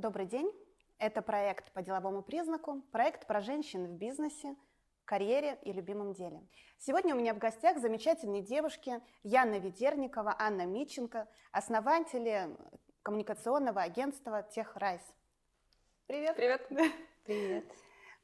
[0.00, 0.50] Добрый день.
[0.98, 4.56] Это проект по деловому признаку, проект про женщин в бизнесе,
[5.04, 6.40] карьере и любимом деле.
[6.78, 12.48] Сегодня у меня в гостях замечательные девушки Яна Ведерникова, Анна Митченко, основатели
[13.02, 15.02] коммуникационного агентства Техрайс.
[16.06, 16.34] Привет.
[16.34, 16.66] Привет.
[17.26, 17.64] Привет.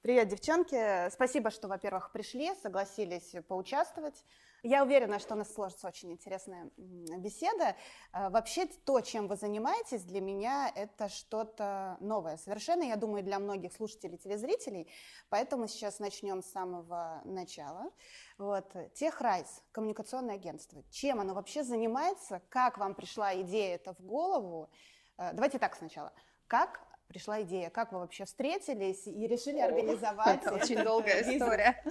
[0.01, 1.11] Привет, девчонки.
[1.11, 4.25] Спасибо, что, во-первых, пришли, согласились поучаствовать.
[4.69, 7.77] Я уверена, что у нас сложится очень интересная беседа.
[8.11, 13.39] А, вообще, то, чем вы занимаетесь, для меня это что-то новое совершенно, я думаю, для
[13.39, 14.91] многих слушателей, телезрителей.
[15.29, 17.93] Поэтому сейчас начнем с самого начала.
[18.39, 18.75] Вот.
[18.95, 20.83] Техрайс, коммуникационное агентство.
[20.91, 22.43] Чем оно вообще занимается?
[22.49, 24.69] Как вам пришла идея это в голову?
[25.17, 26.13] А, давайте так сначала.
[26.49, 27.71] Как пришла идея?
[27.71, 30.43] Как вы вообще встретились и решили организовать?
[30.43, 31.83] Это очень долгая история.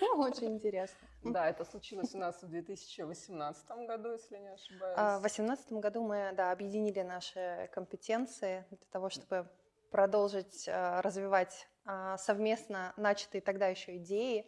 [0.16, 0.98] Очень интересно.
[1.24, 4.94] Да, это случилось у нас в 2018 году, если не ошибаюсь.
[4.96, 9.48] А, в 2018 году мы да, объединили наши компетенции для того, чтобы
[9.90, 14.46] продолжить а, развивать а, совместно начатые тогда еще идеи.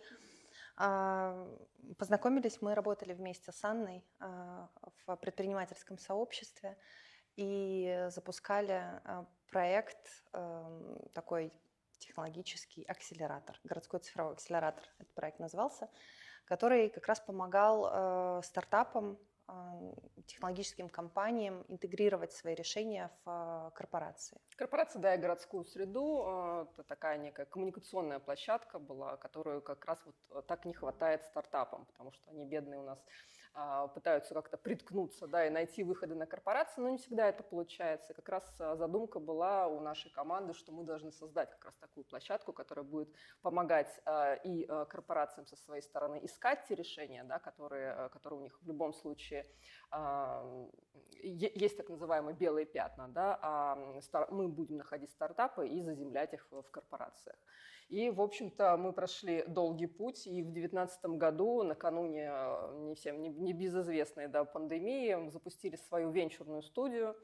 [1.98, 6.76] Познакомились, мы работали вместе с Анной в предпринимательском сообществе
[7.36, 8.82] и запускали
[9.54, 10.24] проект
[11.12, 11.52] такой
[11.98, 15.88] технологический акселератор, городской цифровой акселератор, этот проект назывался
[16.44, 19.52] который как раз помогал э, стартапам, э,
[20.26, 24.38] технологическим компаниям интегрировать свои решения в э, корпорации.
[24.56, 29.98] Корпорация, да, и городскую среду, э, это такая некая коммуникационная площадка была, которую как раз
[30.28, 32.98] вот так не хватает стартапам, потому что они бедные у нас
[33.94, 38.12] пытаются как-то приткнуться да, и найти выходы на корпорации, но не всегда это получается.
[38.12, 42.04] Как раз а, задумка была у нашей команды, что мы должны создать как раз такую
[42.04, 43.08] площадку, которая будет
[43.42, 48.60] помогать а, и корпорациям со своей стороны искать те решения, да, которые, которые у них
[48.60, 49.46] в любом случае
[51.20, 53.76] есть так называемые белые пятна, да, а
[54.30, 57.36] мы будем находить стартапы и заземлять их в корпорациях.
[57.88, 63.20] И, в общем-то, мы прошли долгий путь, и в 2019 году, накануне э, не всем
[63.20, 67.14] не, не безызвестной да, пандемии, запустили свою венчурную студию,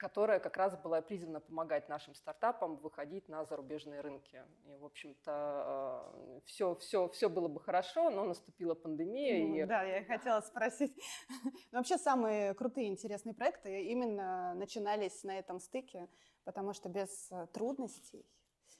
[0.00, 4.42] которая как раз была призвана помогать нашим стартапам выходить на зарубежные рынки.
[4.64, 9.46] И, в общем-то, все, все, все было бы хорошо, но наступила пандемия.
[9.46, 9.64] Ну, и...
[9.66, 10.96] Да, я хотела спросить.
[11.72, 16.08] Вообще самые крутые, интересные проекты именно начинались на этом стыке,
[16.44, 18.24] потому что без э, трудностей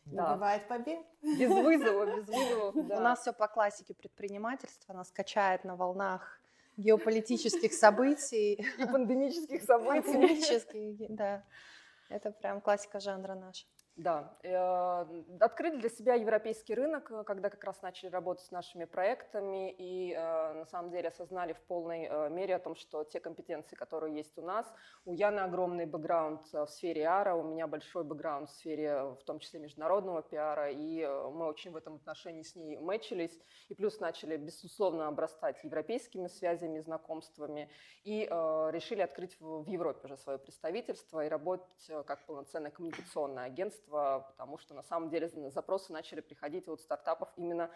[0.05, 0.35] да.
[0.35, 1.01] Бывает побед.
[1.23, 2.73] Без вызова, без вызова.
[2.83, 2.99] Да.
[2.99, 6.41] У нас все по классике предпринимательства, нас качает на волнах
[6.77, 8.55] геополитических событий.
[8.79, 10.13] И пандемических событий.
[10.13, 11.45] Пандемических, да.
[12.09, 13.67] Это прям классика жанра наша.
[14.03, 18.87] Да, э, открыли для себя европейский рынок, э, когда как раз начали работать с нашими
[18.87, 23.77] проектами и э, на самом деле осознали в полной мере о том, что те компетенции,
[23.77, 24.67] которые есть у нас,
[25.05, 29.39] у Яны огромный бэкграунд в сфере ара, у меня большой бэкграунд в сфере, в том
[29.39, 33.39] числе международного пиара, и мы очень в этом отношении с ней мэчились,
[33.69, 37.69] и плюс начали, безусловно, обрастать европейскими связями, знакомствами,
[38.05, 38.27] и
[38.73, 44.75] решили открыть в Европе уже свое представительство и работать как полноценное коммуникационное агентство, потому что
[44.75, 47.71] на самом деле запросы начали приходить от стартапов именно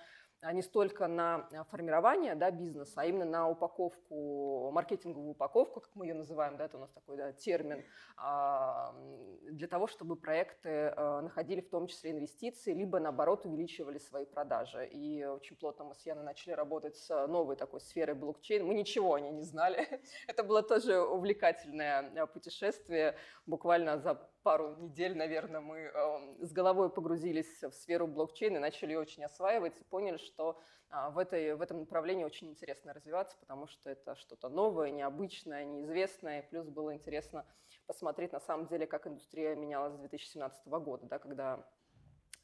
[0.44, 5.90] а не столько на а, формирование да, бизнеса, а именно на упаковку, маркетинговую упаковку, как
[5.94, 7.82] мы ее называем, да, это у нас такой да, термин,
[8.16, 8.94] а,
[9.50, 14.86] для того, чтобы проекты находили в том числе инвестиции, либо наоборот увеличивали свои продажи.
[14.86, 18.66] И очень плотно мы с Яной начали работать с новой такой сферой блокчейн.
[18.66, 20.02] Мы ничего о ней не знали.
[20.28, 23.16] Это было тоже увлекательное путешествие.
[23.46, 25.90] Буквально за пару недель, наверное, мы
[26.40, 30.60] с головой погрузились в сферу блокчейна начали очень осваивать и поняли, что
[30.90, 35.64] а, в, этой, в этом направлении очень интересно развиваться, потому что это что-то новое, необычное,
[35.64, 36.42] неизвестное.
[36.42, 37.46] Плюс было интересно
[37.86, 41.66] посмотреть на самом деле, как индустрия менялась с 2017 года, да, когда,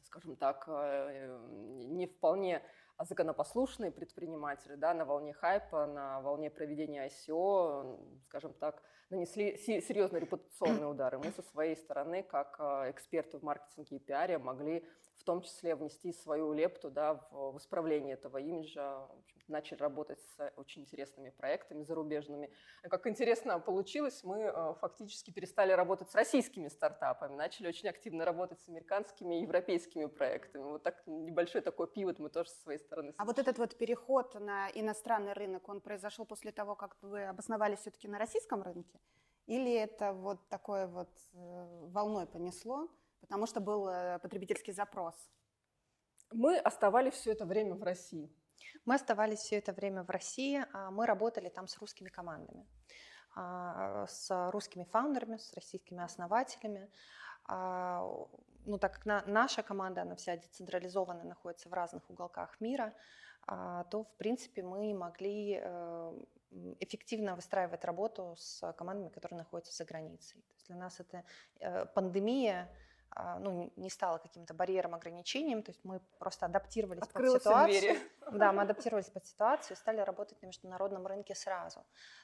[0.04, 1.38] скажем так, э,
[1.84, 2.62] не вполне
[2.98, 10.86] законопослушные предприниматели да, на волне хайпа, на волне проведения ICO, скажем так, нанесли серьезные репутационные
[10.90, 11.18] удары.
[11.18, 14.84] Мы со своей стороны, как э, эксперты в маркетинге и пиаре, могли
[15.20, 19.06] в том числе внести свою лепту да, в, в исправление этого имиджа.
[19.48, 22.50] Начали работать с очень интересными проектами зарубежными.
[22.82, 28.60] Как интересно получилось, мы э, фактически перестали работать с российскими стартапами, начали очень активно работать
[28.60, 30.62] с американскими и европейскими проектами.
[30.62, 33.12] Вот так небольшой такой пивот мы тоже со своей стороны.
[33.18, 37.80] А вот этот вот переход на иностранный рынок, он произошел после того, как вы обосновались
[37.80, 38.99] все-таки на российском рынке?
[39.50, 42.88] Или это вот такое вот э, волной понесло?
[43.20, 45.14] потому что был э, потребительский запрос.
[46.32, 48.28] Мы оставались все это время в России.
[48.84, 52.66] Мы оставались все это время в России, а мы работали там с русскими командами.
[54.06, 56.90] с русскими фаундерами, с российскими основателями.
[58.66, 62.92] Ну, так как наша команда, она вся децентрализованная, находится в разных уголках мира,
[63.46, 66.12] то, в принципе, мы могли э,
[66.80, 70.40] эффективно выстраивать работу с командами, которые находятся за границей.
[70.42, 71.24] То есть для нас это
[71.60, 72.68] э, пандемия
[73.40, 77.80] ну, не стало каким-то барьером, ограничением, то есть мы просто адаптировались Открылась под ситуацию.
[77.80, 77.98] Двери.
[78.32, 81.80] Да, мы адаптировались под ситуацию и стали работать на международном рынке сразу.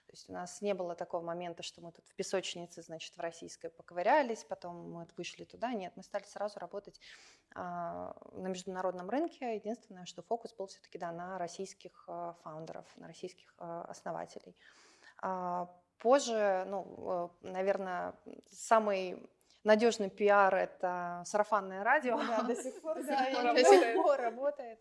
[0.06, 3.20] То есть у нас не было такого момента, что мы тут в песочнице, значит, в
[3.20, 5.72] российской поковырялись, потом мы вышли туда.
[5.72, 7.00] Нет, мы стали сразу работать
[7.54, 9.56] а, на международном рынке.
[9.56, 14.56] Единственное, что фокус был все-таки да, на российских а, фаундеров, на российских а, основателей.
[15.18, 15.68] А,
[15.98, 18.14] позже, ну, э, наверное,
[18.50, 19.28] самый
[19.66, 22.16] надежный пиар– это сарафанное радио.
[22.16, 24.78] Да, до сих пор, да, до сих пор работает.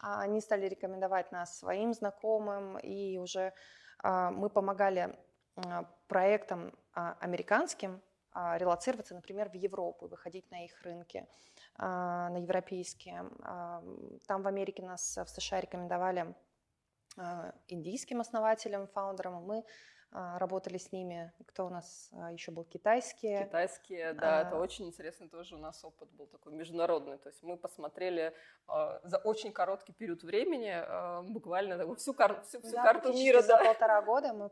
[0.00, 3.52] А, они стали рекомендовать нас своим знакомым, и уже
[4.02, 5.16] а, мы помогали
[5.56, 8.00] а, проектам американским
[8.34, 11.26] релацироваться, например, в Европу, выходить на их рынки,
[11.78, 13.30] на европейские.
[14.26, 16.34] Там в Америке нас в США рекомендовали
[17.68, 19.42] индийским основателям, фаундерам.
[19.44, 19.64] Мы
[20.14, 21.32] работали с ними.
[21.46, 22.64] Кто у нас а, еще был?
[22.64, 23.46] Китайские.
[23.46, 24.42] Китайские, да, а...
[24.42, 27.18] это очень интересный тоже у нас опыт был такой международный.
[27.18, 28.32] То есть мы посмотрели
[28.68, 32.42] э, за очень короткий период времени э, буквально такую, всю, кар...
[32.42, 33.42] всю, всю да, карту мира.
[33.42, 33.64] За да.
[33.64, 34.50] полтора года мы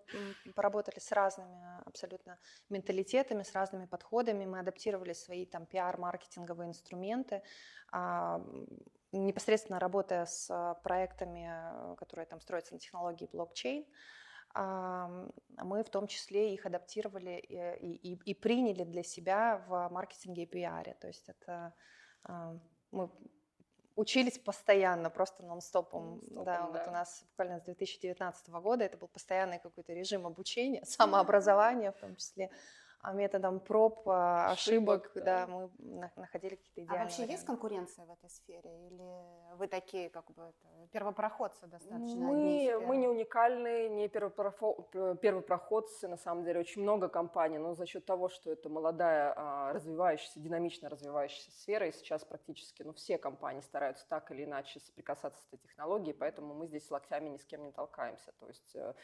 [0.57, 2.39] поработали с разными абсолютно
[2.69, 4.45] менталитетами, с разными подходами.
[4.45, 7.43] Мы адаптировали свои там пиар-маркетинговые инструменты.
[7.93, 8.41] Э,
[9.13, 13.87] непосредственно работая с проектами, которые там строятся на технологии блокчейн,
[14.55, 20.47] мы в том числе их адаптировали и, и, и приняли для себя в маркетинге и
[20.47, 20.95] пиаре.
[21.01, 21.73] То есть это
[22.91, 23.11] мы
[23.97, 26.21] учились постоянно, просто нон-стопом.
[26.31, 30.27] нон-стопом да, да, вот у нас буквально с 2019 года это был постоянный какой-то режим
[30.27, 32.51] обучения, самообразования в том числе.
[33.03, 35.47] А методом проб, а, ошибок, ошибок да.
[35.47, 35.71] да, мы
[36.15, 37.33] находили какие-то идеальные А вообще варианты.
[37.33, 38.87] есть конкуренция в этой сфере?
[38.87, 42.21] Или вы такие, как бы, это, первопроходцы достаточно?
[42.21, 48.07] Мы, мы не уникальные, не первопроходцы, на самом деле, очень много компаний, но за счет
[48.07, 53.63] того, что это молодая, а, развивающаяся, динамично развивающаяся сфера, и сейчас практически ну, все компании
[53.63, 57.65] стараются так или иначе соприкасаться с этой технологией, поэтому мы здесь локтями ни с кем
[57.65, 58.33] не толкаемся.
[58.39, 58.95] То есть э,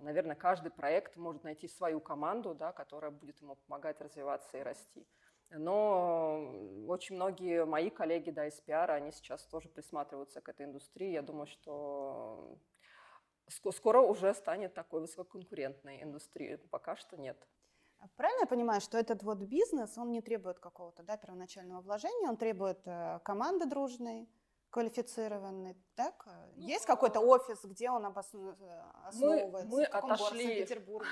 [0.00, 5.06] наверное, каждый проект может найти свою команду, да, которая будет ему помогать развиваться и расти.
[5.50, 6.52] Но
[6.88, 11.12] очень многие мои коллеги да, из пиара, они сейчас тоже присматриваются к этой индустрии.
[11.12, 12.58] Я думаю, что
[13.48, 16.56] скоро уже станет такой высококонкурентной индустрией.
[16.56, 17.36] Пока что нет.
[18.16, 22.36] Правильно я понимаю, что этот вот бизнес, он не требует какого-то да, первоначального вложения, он
[22.36, 24.28] требует э, команды дружной,
[24.68, 26.26] квалифицированный, так?
[26.56, 28.66] Ну, Есть какой-то офис, где он основывается?
[29.14, 30.44] Мы, мы в каком отошли...
[30.44, 30.62] городе?
[30.62, 31.08] Петербурге?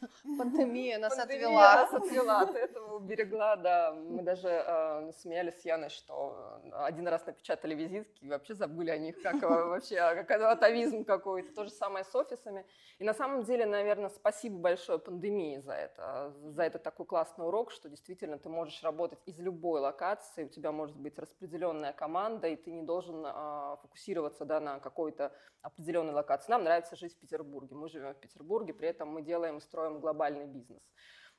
[0.38, 1.74] Пандемия нас Пандемия отвела.
[1.74, 3.92] нас отвела, от этого уберегла, да.
[3.92, 8.98] Мы даже э, смеялись с Яной, что один раз напечатали визитки и вообще забыли о
[8.98, 11.54] них, как вообще, как атовизм какой-то.
[11.54, 12.66] То же самое с офисами.
[12.98, 17.70] И на самом деле, наверное, спасибо большое пандемии за это, за этот такой классный урок,
[17.70, 22.56] что действительно ты можешь работать из любой локации, у тебя может быть распределенная команда, и
[22.56, 24.05] ты не должен э, фокусироваться
[24.44, 25.32] да, на какой-то
[25.62, 26.50] определенной локации.
[26.50, 27.74] Нам нравится жить в Петербурге.
[27.74, 30.82] Мы живем в Петербурге, при этом мы делаем, строим глобальный бизнес.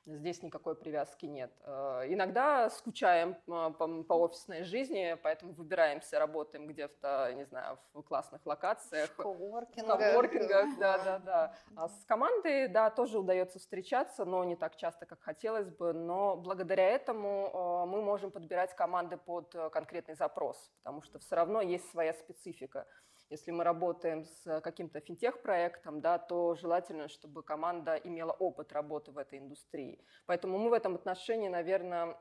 [0.06, 1.52] Здесь никакой привязки нет.
[1.64, 3.70] Э, иногда скучаем э,
[4.06, 9.10] по, офисной жизни, поэтому выбираемся, работаем где-то, не знаю, в классных локациях.
[9.10, 9.98] В коворкингах.
[9.98, 11.54] коворкингах, да, да, да.
[11.76, 15.92] А с командой, да, тоже удается встречаться, но не так часто, как хотелось бы.
[15.92, 21.60] Но благодаря этому э, мы можем подбирать команды под конкретный запрос, потому что все равно
[21.60, 22.86] есть своя специфика.
[23.30, 29.18] Если мы работаем с каким-то финтех-проектом, да, то желательно, чтобы команда имела опыт работы в
[29.18, 30.02] этой индустрии.
[30.26, 32.16] Поэтому мы в этом отношении, наверное,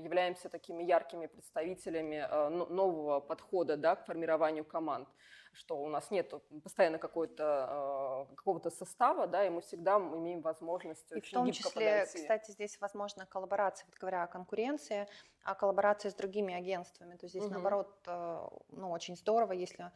[0.00, 5.08] являемся такими яркими представителями э, нового подхода да, к формированию команд
[5.56, 11.10] что у нас нет постоянно какого-то э, какого-то состава, да, и мы всегда имеем возможность
[11.12, 12.18] и в том числе, подойти.
[12.18, 15.08] кстати, здесь возможно коллаборация, вот говоря о конкуренции,
[15.44, 17.16] о коллаборации с другими агентствами.
[17.16, 17.54] То есть здесь, угу.
[17.54, 19.92] наоборот, э, ну, очень здорово, если а,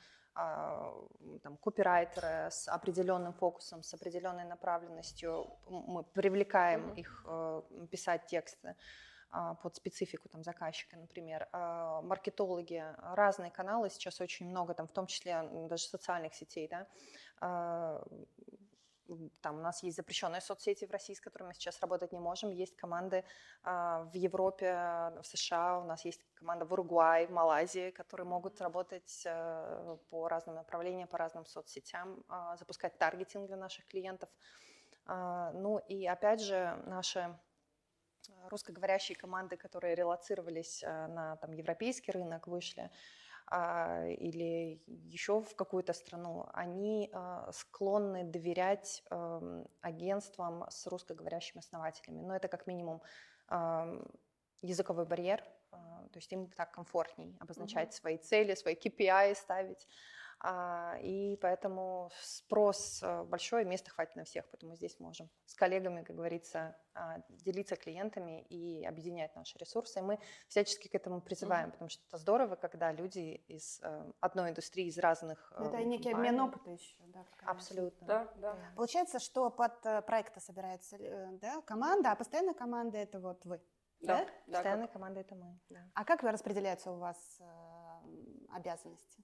[1.42, 7.00] там, копирайтеры с определенным фокусом, с определенной направленностью, мы привлекаем mm-hmm.
[7.00, 8.76] их э, писать тексты
[9.30, 11.48] а, под специфику там, заказчика, например.
[11.52, 16.86] А, маркетологи, разные каналы, сейчас очень много, там, в том числе даже социальных сетей, да,
[19.40, 22.50] там у нас есть запрещенные соцсети в России, с которыми мы сейчас работать не можем.
[22.50, 23.24] Есть команды
[23.62, 24.72] а, в Европе,
[25.20, 30.28] в США, у нас есть команда в Уругвае, в Малайзии, которые могут работать а, по
[30.28, 34.30] разным направлениям, по разным соцсетям, а, запускать таргетинг для наших клиентов.
[35.06, 37.38] А, ну и опять же наши
[38.48, 42.90] русскоговорящие команды, которые релацировались а, на там, европейский рынок, вышли,
[43.50, 52.20] или еще в какую-то страну, они а, склонны доверять а, агентствам с русскоговорящими основателями.
[52.20, 53.02] Но это как минимум
[53.48, 53.88] а,
[54.62, 55.42] языковой барьер,
[55.72, 58.00] а, то есть им так комфортней обозначать mm-hmm.
[58.00, 59.88] свои цели, свои KPI ставить.
[60.42, 66.02] А, и поэтому спрос э, большой, места хватит на всех, поэтому здесь можем с коллегами,
[66.02, 69.98] как говорится, а, делиться клиентами и объединять наши ресурсы.
[69.98, 70.18] И мы
[70.48, 71.72] всячески к этому призываем, mm-hmm.
[71.72, 75.52] потому что это здорово, когда люди из э, одной индустрии, из разных...
[75.58, 77.26] Э, это некий обмен опыта еще, да?
[77.44, 78.06] Абсолютно.
[78.06, 78.56] Да, да.
[78.76, 80.96] Получается, что под проекты собирается
[81.32, 83.60] да, команда, а постоянная команда это вот вы.
[84.00, 84.26] Да, да?
[84.46, 84.94] постоянная как...
[84.94, 85.60] команда это мы.
[85.68, 85.90] Да.
[85.94, 87.42] А как распределяются у вас
[88.48, 89.22] обязанности?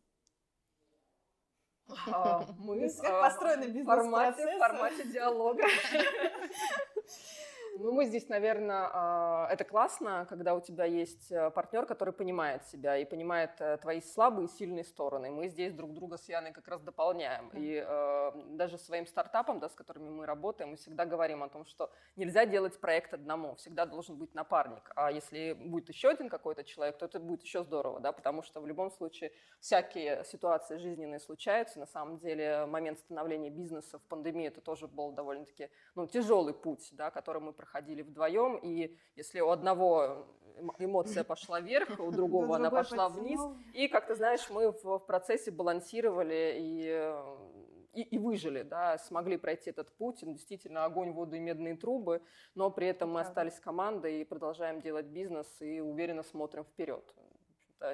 [2.11, 4.57] А, мы как построены бизнес-процессы.
[4.57, 5.64] В формате диалога.
[7.78, 12.64] Ну, мы здесь, наверное, а, это классно, когда у тебя есть э, партнер, который понимает
[12.64, 15.30] себя и понимает э, твои слабые и сильные стороны.
[15.30, 17.50] Мы здесь друг друга с Яной как раз дополняем.
[17.52, 21.66] И э, даже своим стартапом, да, с которыми мы работаем, мы всегда говорим о том,
[21.66, 24.90] что нельзя делать проект одному, всегда должен быть напарник.
[24.97, 28.61] А если будет еще один какой-то человек, то это будет еще здорово, да, потому что
[28.61, 31.78] в любом случае всякие ситуации жизненные случаются.
[31.78, 36.88] На самом деле момент становления бизнеса в пандемии это тоже был довольно-таки ну, тяжелый путь,
[36.92, 37.65] да, который мы проходили
[38.02, 40.26] вдвоем, и если у одного
[40.78, 43.40] эмоция пошла вверх, у другого она пошла вниз,
[43.75, 47.14] и, как ты знаешь, мы в, процессе балансировали и
[47.96, 50.18] и, и выжили, да, смогли пройти этот путь.
[50.20, 52.20] Действительно, огонь, воду и медные трубы,
[52.54, 57.02] но при этом мы остались командой и продолжаем делать бизнес и уверенно смотрим вперед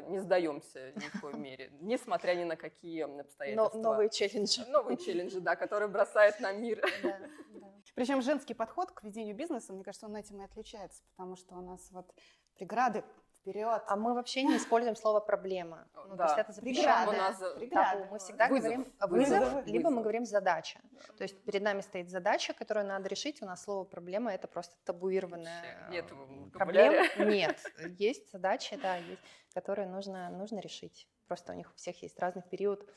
[0.09, 3.79] не сдаемся ни в коей мере, несмотря ни на какие обстоятельства.
[3.79, 4.65] Но, новые челленджи.
[4.69, 6.81] Новые челленджи, да, которые бросает на мир.
[7.03, 7.19] Да,
[7.55, 7.73] да.
[7.95, 11.61] Причем женский подход к ведению бизнеса, мне кажется, он этим и отличается, потому что у
[11.61, 12.13] нас вот
[12.55, 13.05] преграды
[13.43, 13.83] вперед.
[13.87, 15.87] А мы вообще не используем слово проблема.
[15.95, 16.17] Ну, да.
[16.17, 17.11] То есть это запрещено.
[17.11, 18.07] У нас табу.
[18.11, 18.65] Мы всегда вызов.
[18.65, 20.81] говорим вызов, вызов, либо мы говорим задача.
[20.93, 21.15] Да.
[21.19, 23.43] То есть перед нами стоит задача, которую надо решить.
[23.43, 26.07] У нас слово проблема это просто табуированная нет
[26.53, 26.95] проблем.
[27.19, 27.59] Нет,
[27.99, 29.21] есть задача, да, есть,
[29.55, 31.09] которые нужно нужно решить.
[31.27, 32.89] Просто у них у всех есть разный период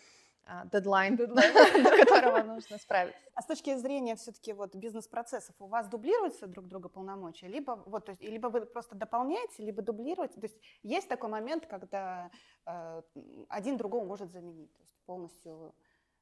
[0.66, 1.28] дедлайн, до
[2.06, 3.20] которого нужно справиться.
[3.34, 7.48] А с точки зрения все-таки вот бизнес-процессов, у вас дублируются друг друга полномочия?
[7.48, 10.40] Либо, вот, то есть, либо вы просто дополняете, либо дублируете?
[10.40, 12.30] То есть есть такой момент, когда
[12.66, 13.02] э,
[13.50, 15.74] один другого может заменить, то есть полностью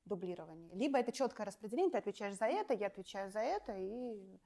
[0.05, 0.73] дублирование.
[0.73, 4.39] Либо это четкое распределение, ты отвечаешь за это, я отвечаю за это, и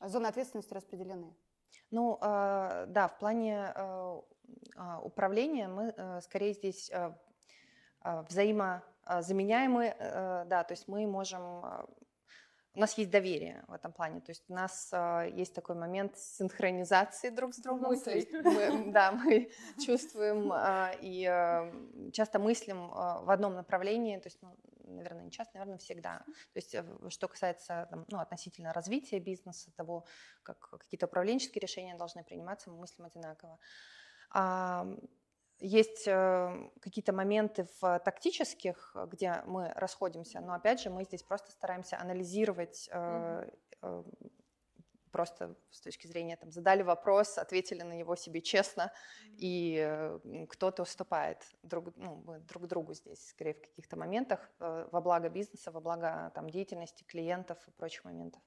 [0.00, 1.34] зоны ответственности распределены.
[1.90, 4.20] Ну, э, да, в плане э,
[4.76, 7.12] а, управления мы э, скорее здесь э,
[8.04, 11.86] э взаимо а, заменяемые, э, да, то есть мы можем, а,
[12.74, 16.16] у нас есть доверие в этом плане, то есть у нас а, есть такой момент
[16.16, 18.28] синхронизации друг с другом, Мысли.
[18.32, 19.50] мы, да, мы
[19.84, 20.52] чувствуем
[21.00, 24.56] и часто мыслим в одном направлении, то есть, ну,
[24.92, 26.18] наверное, не часто, наверное, всегда.
[26.18, 30.06] То есть, э, что касается там, ну, относительно развития бизнеса, того,
[30.42, 33.58] как какие-то управленческие решения должны приниматься, мы мыслим одинаково.
[35.64, 41.52] Есть э, какие-то моменты в тактических, где мы расходимся, но опять же мы здесь просто
[41.52, 44.04] стараемся анализировать mm-hmm.
[45.12, 49.36] просто с точки зрения там задали вопрос, ответили на него себе честно, mm-hmm.
[49.38, 55.28] и кто-то уступает друг, ну, мы друг другу здесь, скорее в каких-то моментах во благо
[55.28, 58.42] бизнеса, во благо там деятельности клиентов и прочих моментов.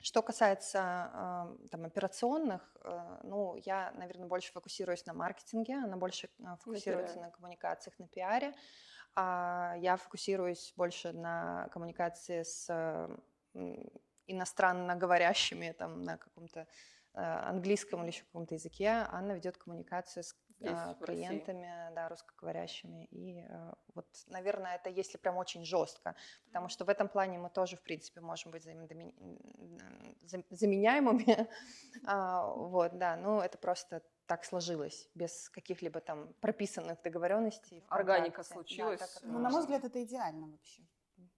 [0.00, 6.56] Что касается там, операционных, э, ну, я, наверное, больше фокусируюсь на маркетинге, она больше э,
[6.60, 8.54] фокусируется на коммуникациях, на пиаре.
[9.16, 12.68] А я фокусируюсь больше на коммуникации с
[14.28, 19.06] иностранно говорящими, там, на каком-то э, английском или еще каком-то языке.
[19.10, 23.04] Анна ведет коммуникацию с Здесь, а, клиентами, да, русскоговорящими.
[23.10, 27.48] И а, вот, наверное, это если прям очень жестко, потому что в этом плане мы
[27.48, 28.64] тоже, в принципе, можем быть
[30.50, 31.48] заменяемыми.
[32.06, 37.84] а, вот, да, ну это просто так сложилось, без каких-либо там прописанных договоренностей.
[37.88, 39.00] Органика случилась.
[39.00, 40.82] Да, ну, на мой взгляд, это идеально вообще.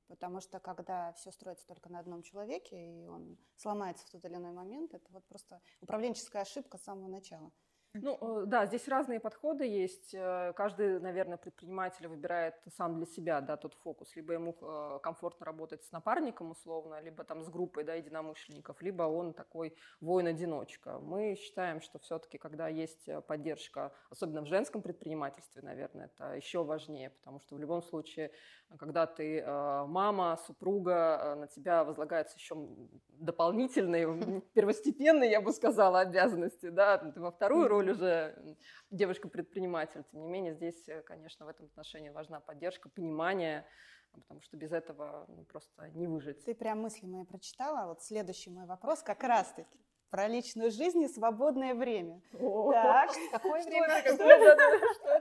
[0.08, 4.34] Потому что когда все строится только на одном человеке, и он сломается в тот или
[4.34, 7.52] иной момент, это вот просто управленческая ошибка с самого начала.
[7.94, 10.14] Ну, э, да, здесь разные подходы есть.
[10.14, 14.14] Э, каждый, наверное, предприниматель выбирает сам для себя, да, тот фокус.
[14.14, 19.02] Либо ему э, комфортно работать с напарником условно, либо там с группой, да, единомышленников, либо
[19.02, 21.00] он такой воин-одиночка.
[21.00, 27.10] Мы считаем, что все-таки, когда есть поддержка, особенно в женском предпринимательстве, наверное, это еще важнее,
[27.10, 28.30] потому что в любом случае,
[28.78, 32.68] когда ты мама, супруга, на тебя возлагается еще
[33.08, 38.56] дополнительные, первостепенные, я бы сказала, обязанности, да, ты во вторую роль уже
[38.90, 40.04] девушка-предприниматель.
[40.10, 43.66] Тем не менее, здесь, э, конечно, в этом отношении важна поддержка, понимание,
[44.12, 46.44] потому что без этого ну, просто не выжить.
[46.44, 47.86] Ты прям мысли мои прочитала.
[47.86, 49.78] Вот следующий мой вопрос как раз-таки
[50.10, 52.20] про личную жизнь и свободное время.
[52.32, 54.00] так, какое время?
[54.00, 54.56] Что это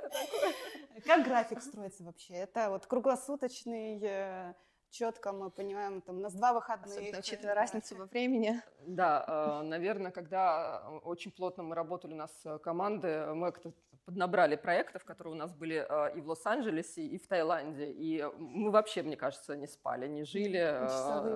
[0.10, 0.54] такое?
[1.06, 2.34] Как график строится вообще?
[2.34, 4.54] Это вот круглосуточный э,
[4.90, 6.90] четко мы понимаем, там, у нас два выходных.
[6.90, 8.62] Особенно учитывая разницу во времени.
[8.86, 13.74] Да, э, наверное, когда э, очень плотно мы работали, у нас э, команды, мы как-то
[14.10, 15.86] поднабрали проектов, которые у нас были
[16.18, 17.92] и в Лос-Анджелесе, и в Таиланде.
[17.92, 20.80] И мы вообще, мне кажется, не спали, не жили.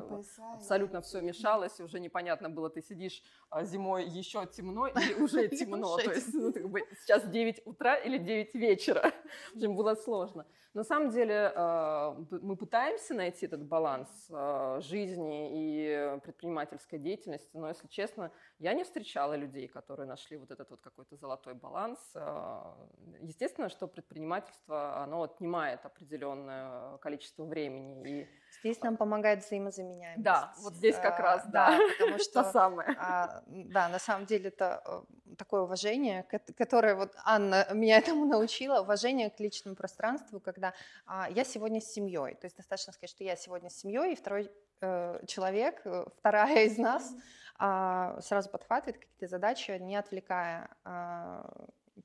[0.09, 3.21] Пояса, абсолютно все мешалось, уже непонятно было, ты сидишь
[3.61, 5.97] зимой еще темно или уже темно.
[5.97, 6.51] То есть ну,
[7.01, 9.11] сейчас 9 утра или 9 вечера.
[9.53, 10.45] В общем, было сложно.
[10.73, 11.53] На самом деле
[12.31, 14.09] мы пытаемся найти этот баланс
[14.79, 20.71] жизни и предпринимательской деятельности, но, если честно, я не встречала людей, которые нашли вот этот
[20.71, 21.99] вот какой-то золотой баланс.
[23.23, 28.21] Естественно, что предпринимательство, оно отнимает определенное количество времени.
[28.21, 28.27] И...
[28.59, 30.21] Здесь нам помогает взаимозаменяемость.
[30.21, 32.43] Да, вот здесь как а, раз, да, да потому что...
[32.43, 32.95] То самое.
[32.99, 36.23] А, да, на самом деле это э, такое уважение,
[36.57, 40.73] которое вот Анна меня этому научила, уважение к личному пространству, когда
[41.05, 44.15] а, я сегодня с семьей, то есть достаточно сказать, что я сегодня с семьей, и
[44.15, 44.51] второй
[44.81, 47.13] э, человек, э, вторая из нас,
[47.55, 50.75] сразу подхватывает какие-то задачи, не отвлекая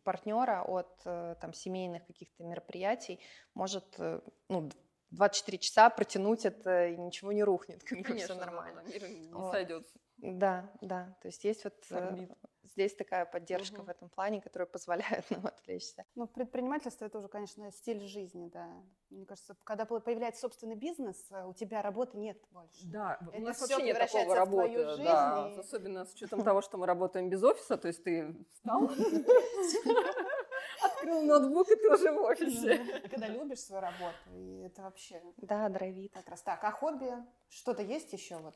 [0.04, 3.20] партнера от э, там, семейных каких-то мероприятий,
[3.54, 4.70] может э, ну,
[5.10, 8.82] 24 часа протянуть это и ничего не рухнет, как Конечно, все нормально.
[8.86, 9.52] Мир не вот.
[9.52, 9.86] сойдет.
[10.18, 11.16] Да, да.
[11.22, 12.30] То есть есть вот Сорбит
[12.78, 13.86] здесь такая поддержка угу.
[13.86, 16.04] в этом плане, которая позволяет нам отвлечься.
[16.14, 18.68] Ну, предпринимательство это уже, конечно, стиль жизни, да.
[19.10, 22.86] Мне кажется, когда появляется собственный бизнес, э, у тебя работы нет больше.
[22.86, 25.58] Да, это у нас вообще нет такого работы, да, и...
[25.58, 28.84] особенно с учетом того, что мы работаем без офиса, то есть ты встал,
[30.82, 32.78] открыл ноутбук, и ты уже в офисе.
[33.10, 35.20] Когда любишь свою работу, и это вообще...
[35.38, 36.12] Да, драйвит.
[36.12, 36.62] Как раз так.
[36.62, 37.12] А хобби?
[37.48, 38.54] Что-то есть еще вот?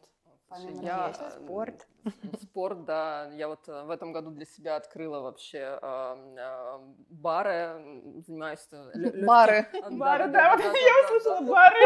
[0.53, 1.87] Помимо я, есть спорт.
[2.43, 3.31] Спорт, да.
[3.33, 8.67] Я вот э, в этом году для себя открыла вообще э, бары, занимаюсь...
[9.25, 9.67] Бары.
[9.91, 11.79] Бары, да, я услышала бары.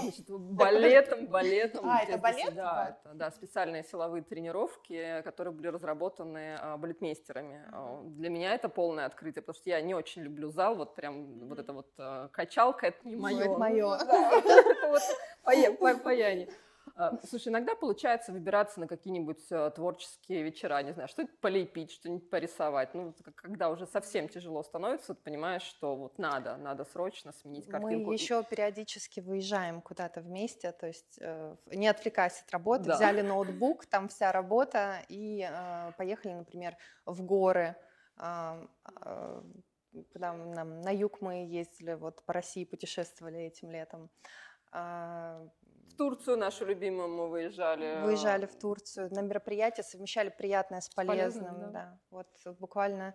[0.00, 1.88] Значит, балетом, балетом.
[1.88, 2.54] А, это балет?
[2.54, 7.64] Да, это, да, специальные силовые тренировки, которые были разработаны а, балетмейстерами.
[7.72, 11.48] А, для меня это полное открытие, потому что я не очень люблю зал, вот прям
[11.48, 11.88] вот эта вот
[12.32, 13.44] качалка, это не мое.
[13.44, 13.98] Это мое.
[15.46, 16.48] Это вот паяние.
[16.48, 16.65] А,
[17.24, 22.94] слушай, иногда получается выбираться на какие-нибудь э, творческие вечера, не знаю, что-нибудь полепить, что-нибудь порисовать.
[22.94, 28.06] Ну, когда уже совсем тяжело становится, ты понимаешь, что вот надо, надо срочно сменить картинку.
[28.06, 32.96] Мы еще периодически выезжаем куда-то вместе, то есть э, не отвлекаясь от работы, да.
[32.96, 37.76] взяли ноутбук, там вся работа, и э, поехали, например, в горы,
[38.16, 44.10] когда нам на юг мы ездили, вот по России путешествовали этим летом.
[45.96, 48.02] А, Турцию нашу любимую мы выезжали.
[48.04, 51.44] Выезжали в Турцию на мероприятие, совмещали приятное с полезным.
[51.44, 51.80] полезным да.
[51.80, 51.98] да.
[52.10, 53.14] Вот буквально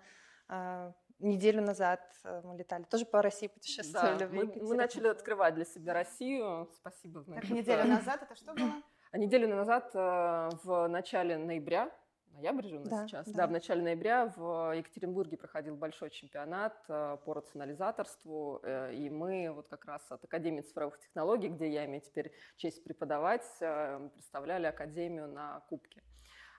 [0.50, 4.18] э, неделю назад э, мы летали, тоже по России путешествовали.
[4.18, 6.70] Да, мы, мы начали открывать для себя Россию.
[6.76, 7.22] Спасибо.
[7.24, 8.82] Значит, так неделю назад это что было?
[9.12, 11.92] А неделю назад, э, в начале ноября,
[12.34, 13.28] ноябрь же у нас да, сейчас.
[13.28, 13.34] Да.
[13.34, 19.52] да, в начале ноября в Екатеринбурге проходил большой чемпионат э, по рационализаторству, э, и мы
[19.52, 24.66] вот как раз от Академии цифровых технологий, где я имею теперь честь преподавать, э, представляли
[24.66, 26.04] Академию на Кубке.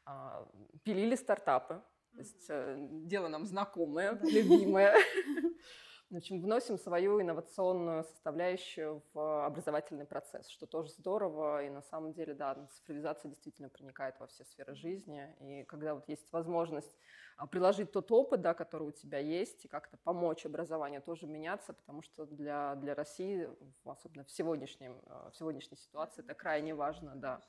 [0.04, 0.48] А,
[0.82, 1.80] пилили стартапы,
[2.12, 2.50] то есть
[3.06, 4.94] дело нам знакомое, любимое.
[6.12, 11.64] В общем, вносим свою инновационную составляющую в образовательный процесс, что тоже здорово.
[11.64, 15.34] И на самом деле, да, цифровизация действительно проникает во все сферы жизни.
[15.40, 16.94] И когда вот есть возможность
[17.38, 21.72] а, приложить тот опыт, да, который у тебя есть, и как-то помочь образованию тоже меняться,
[21.72, 23.48] потому что для, для России,
[23.82, 27.40] особенно в, сегодняшнем, а, в сегодняшней ситуации, это крайне важно, да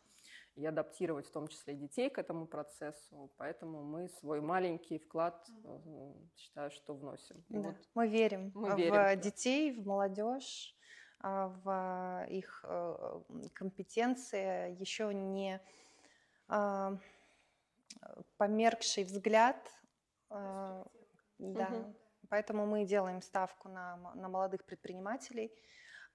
[0.56, 3.32] и адаптировать в том числе детей к этому процессу.
[3.38, 7.44] Поэтому мы свой маленький вклад, э, считаю, что вносим.
[7.50, 7.70] Да.
[7.70, 7.76] Вот.
[7.96, 9.16] Мы верим мы в верим, да.
[9.16, 10.76] детей, в молодежь,
[11.20, 13.22] а, в их э,
[13.54, 14.80] компетенции.
[14.80, 15.60] Еще не
[16.48, 16.98] а,
[18.38, 19.58] померкший взгляд.
[20.30, 20.84] Э,
[21.40, 21.66] да.
[21.66, 21.96] Угу.
[22.30, 25.52] Поэтому мы делаем ставку на, на молодых предпринимателей.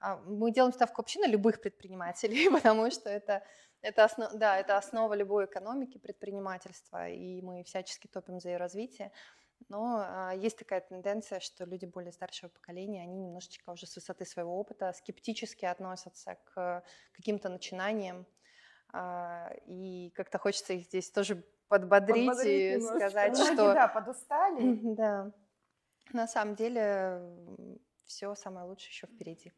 [0.01, 3.43] А, мы делаем ставку вообще на любых предпринимателей, потому что это,
[3.81, 9.13] это, основ, да, это основа любой экономики предпринимательства, и мы всячески топим за ее развитие.
[9.69, 14.25] Но а, есть такая тенденция, что люди более старшего поколения, они немножечко уже с высоты
[14.25, 18.27] своего опыта скептически относятся к каким-то начинаниям.
[18.93, 22.99] А, и как-то хочется их здесь тоже подбодрить, подбодрить и немножко.
[22.99, 23.75] сказать, Многие, что...
[23.75, 24.81] Да, подустали.
[24.95, 25.33] Да.
[26.13, 27.21] На самом деле
[28.07, 29.53] все самое лучшее еще впереди.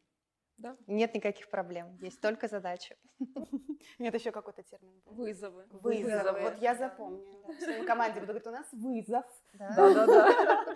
[0.61, 0.77] Да.
[0.85, 2.95] Нет никаких проблем, есть только задачи.
[3.99, 5.01] Нет, еще какой-то термин.
[5.05, 5.65] Вызовы.
[5.71, 6.41] Вызовы.
[6.41, 7.25] Вот я запомню.
[7.47, 9.25] В своей команде буду говорить, у нас вызов.
[9.53, 10.75] Да-да-да.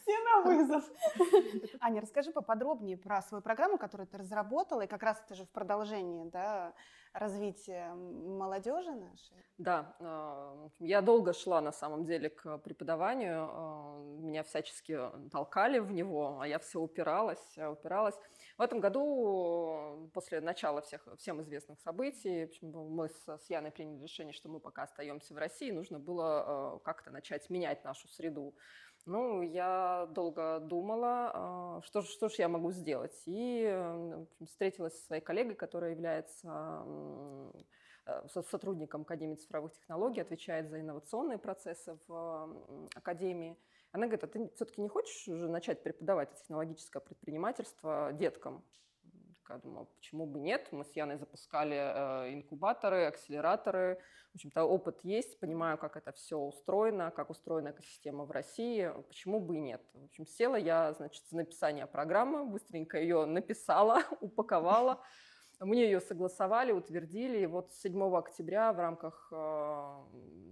[0.00, 0.84] Все на вызов.
[1.80, 5.50] Аня, расскажи поподробнее про свою программу, которую ты разработала, и как раз это же в
[5.50, 6.72] продолжении, да,
[7.12, 9.36] развития молодежи нашей.
[9.58, 14.98] Да, а, я долго шла на самом деле к преподаванию, а, меня всячески
[15.30, 18.18] толкали в него, а я все упиралась, упиралась.
[18.58, 24.32] В этом году, после начала всех всем известных событий, мы с, с Яной приняли решение,
[24.32, 28.54] что мы пока остаемся в России, нужно было а, как-то начать менять нашу среду.
[29.04, 33.14] Ну, я долго думала, а, что что же я могу сделать.
[33.26, 33.66] И
[34.36, 36.84] общем, встретилась со своей коллегой, которая является
[38.06, 43.56] э, сотрудником Академии цифровых технологий, отвечает за инновационные процессы в Академии.
[43.96, 48.62] Она говорит, а ты все-таки не хочешь уже начать преподавать технологическое предпринимательство деткам?
[49.48, 50.68] Я думала, почему бы нет?
[50.70, 53.98] Мы с Яной запускали э, инкубаторы, акселераторы.
[54.32, 58.92] В общем-то, опыт есть, понимаю, как это все устроено, как устроена экосистема в России.
[59.08, 59.82] Почему бы и нет?
[59.94, 65.00] В общем, села я, значит, за написание программы, быстренько ее написала, упаковала.
[65.60, 67.38] Мне ее согласовали, утвердили.
[67.38, 70.04] И вот 7 октября в рамках э,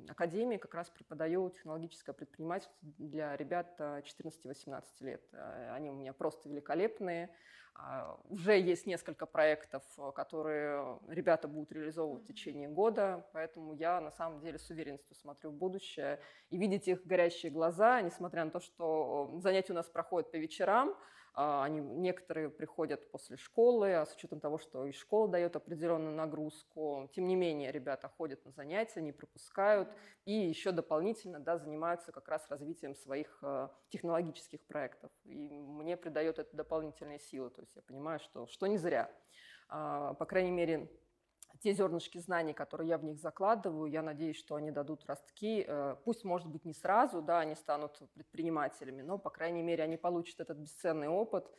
[0.09, 5.23] Академии как раз преподаю технологическое предпринимательство для ребят 14-18 э, лет.
[5.33, 7.29] Э, они у меня просто великолепные.
[7.77, 9.83] А, уже есть несколько проектов,
[10.15, 15.51] которые ребята будут реализовывать в течение года, поэтому я на самом деле с уверенностью смотрю
[15.51, 16.21] в будущее.
[16.49, 20.91] И видеть их горящие глаза, несмотря на то, что занятия у нас проходят по вечерам,
[20.91, 20.97] а,
[21.37, 27.11] они, некоторые приходят после школы, а с учетом того, что и школа дает определенную нагрузку,
[27.13, 29.89] тем не менее ребята ходят на занятия, не пропускают
[30.25, 35.11] и еще дополнительно да, занимаются как раз развитием своих э, технологических проектов.
[35.25, 39.11] И мне придает это дополнительные силы, то есть я понимаю, что, что не зря.
[39.69, 40.89] А, по крайней мере,
[41.61, 45.65] те зернышки знаний, которые я в них закладываю, я надеюсь, что они дадут ростки.
[45.67, 49.97] Э, пусть, может быть, не сразу, да, они станут предпринимателями, но, по крайней мере, они
[49.97, 51.51] получат этот бесценный опыт,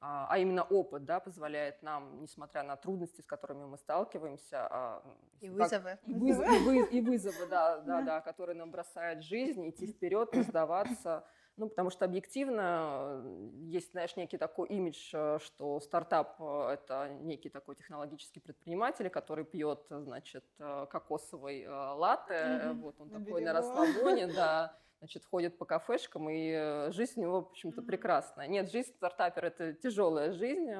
[0.00, 5.02] а, а именно опыт, да, позволяет нам, несмотря на трудности, с которыми мы сталкиваемся, а,
[5.40, 9.68] и вызовы, и, вызовы, и, вызовы, и вызовы, да, да, да, которые нам бросает жизнь,
[9.70, 11.24] идти вперед, не сдаваться,
[11.56, 17.08] ну, потому что объективно э, есть, знаешь, некий такой имидж, э, что стартап э,– это
[17.20, 22.80] некий такой технологический предприниматель, который пьет, значит, кокосовый латте, mm-hmm.
[22.80, 23.46] вот он на такой берегу.
[23.46, 28.48] на расслабоне, да, значит, ходит по кафешкам, и жизнь у него, в общем-то, прекрасная.
[28.48, 30.70] Нет, жизнь стартапера– это тяжелая жизнь,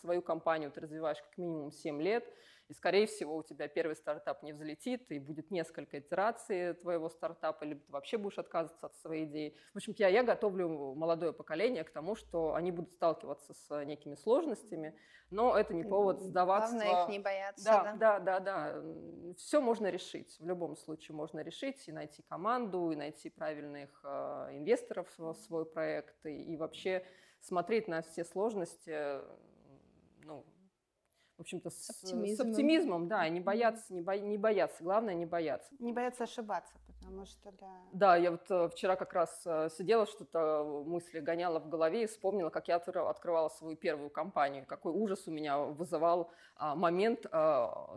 [0.00, 2.24] свою компанию ты развиваешь как минимум 7 лет–
[2.68, 7.64] и, скорее всего, у тебя первый стартап не взлетит, и будет несколько итераций твоего стартапа,
[7.64, 9.56] либо ты вообще будешь отказываться от своей идеи.
[9.74, 14.14] В общем, я, я готовлю молодое поколение к тому, что они будут сталкиваться с некими
[14.14, 14.98] сложностями,
[15.30, 16.74] но это не повод сдаваться.
[16.74, 17.64] Главное их не бояться.
[17.64, 18.40] Да, да, да, да.
[18.40, 19.34] да.
[19.36, 20.36] Все можно решить.
[20.38, 25.66] В любом случае можно решить и найти команду, и найти правильных э, инвесторов в свой
[25.66, 27.04] проект, и, и вообще
[27.40, 29.20] смотреть на все сложности
[30.24, 30.44] ну,
[31.36, 32.36] в общем-то, с, с, оптимизмом.
[32.36, 35.68] с оптимизмом, да, не бояться, не, бо, не бояться, главное не бояться.
[35.78, 37.70] Не бояться ошибаться, потому что, да.
[37.92, 42.06] Да, я вот э, вчера как раз э, сидела, что-то мысли гоняла в голове и
[42.06, 47.26] вспомнила, как я открывала свою первую компанию, какой ужас у меня вызывал а, момент,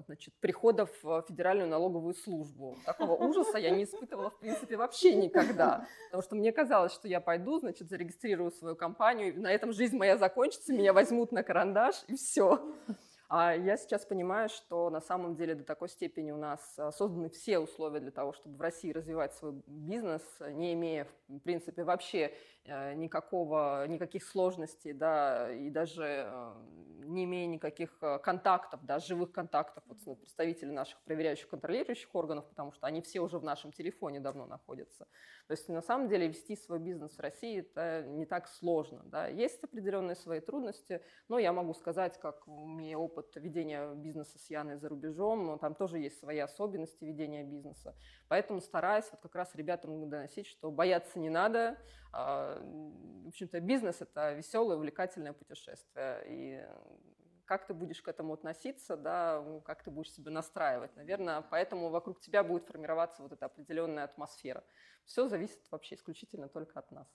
[0.05, 2.75] значит, прихода в Федеральную налоговую службу.
[2.85, 7.21] Такого ужаса я не испытывала, в принципе, вообще никогда, потому что мне казалось, что я
[7.21, 12.15] пойду, значит, зарегистрирую свою компанию, на этом жизнь моя закончится, меня возьмут на карандаш, и
[12.15, 12.59] все.
[13.29, 17.29] А я сейчас понимаю, что на самом деле до такой степени у нас а, созданы
[17.29, 22.33] все условия для того, чтобы в России развивать свой бизнес, не имея, в принципе, вообще
[22.95, 26.53] никакого, никаких сложностей, да, и даже э,
[27.05, 32.47] не имея никаких э, контактов, да, живых контактов вот, с представителями наших проверяющих, контролирующих органов,
[32.49, 35.07] потому что они все уже в нашем телефоне давно находятся.
[35.47, 39.01] То есть на самом деле вести свой бизнес в России это не так сложно.
[39.05, 39.27] Да.
[39.27, 44.49] Есть определенные свои трудности, но я могу сказать, как имея опыт опыт ведения бизнеса с
[44.49, 47.95] Яной за рубежом, там тоже есть свои особенности ведения бизнеса.
[48.27, 51.77] Поэтому стараюсь вот как раз ребятам доносить, что бояться не надо.
[52.11, 52.59] А,
[53.23, 56.23] в общем-то, бизнес– это веселое, увлекательное путешествие.
[56.27, 56.67] И
[57.45, 60.95] как ты будешь к этому относиться, да, как ты будешь себя настраивать.
[60.95, 64.63] Наверное, поэтому вокруг тебя будет формироваться вот эта определенная атмосфера.
[65.05, 67.07] Все зависит вообще исключительно только от нас.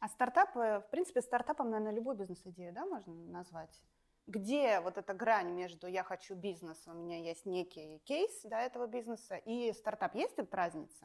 [0.00, 3.82] А стартап, в принципе, стартапом, наверное, любую бизнес-идею, да, можно назвать?
[4.26, 8.86] Где вот эта грань между я хочу бизнес, у меня есть некий кейс до этого
[8.86, 10.14] бизнеса, и стартап?
[10.14, 11.04] Есть эта разница?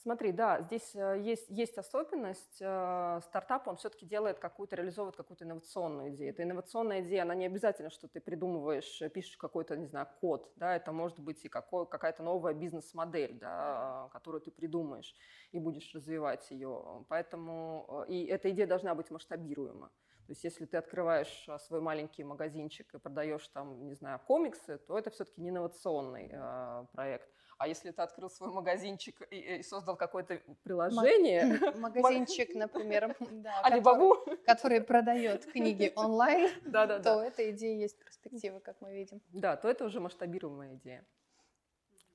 [0.00, 2.58] Смотри, да, здесь э, есть, есть особенность.
[2.60, 6.30] Э, стартап, он все-таки делает какую-то, реализовывает какую-то инновационную идею.
[6.30, 10.52] Эта инновационная идея, она не обязательно, что ты придумываешь, э, пишешь какой-то, не знаю, код,
[10.54, 15.16] да, это может быть и какой, какая-то новая бизнес-модель, да, которую ты придумаешь
[15.50, 17.04] и будешь развивать ее.
[17.08, 19.90] Поэтому и эта идея должна быть масштабируема.
[20.28, 24.98] То есть если ты открываешь свой маленький магазинчик и продаешь там, не знаю, комиксы, то
[24.98, 27.28] это все-таки не инновационный э, проект.
[27.58, 31.58] А если ты открыл свой магазинчик и, и создал какое-то приложение...
[31.76, 33.16] Магазинчик, например,
[33.64, 34.14] Алибабу.
[34.46, 39.20] Который, продает книги онлайн, то эта идея есть перспектива, как мы видим.
[39.30, 41.04] Да, то это уже масштабируемая идея.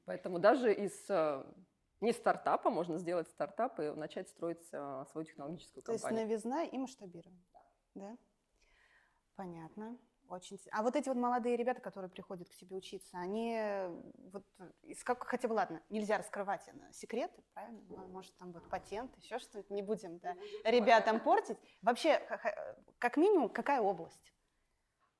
[0.05, 1.43] Поэтому даже из э,
[1.99, 6.09] не стартапа можно сделать стартап и начать строить э, свою технологическую компанию.
[6.09, 7.43] То есть новизна и масштабирование.
[7.95, 8.17] Да.
[9.35, 9.97] Понятно.
[10.29, 10.59] Очень.
[10.71, 13.59] А вот эти вот молодые ребята, которые приходят к тебе учиться, они
[14.31, 14.43] вот
[14.81, 17.81] из как хотя бы ладно, нельзя раскрывать секреты, правильно?
[18.07, 21.57] Может там будет патент, еще что-то, не будем, да, ребятам портить.
[21.81, 22.19] Вообще,
[22.99, 24.33] как минимум, какая область?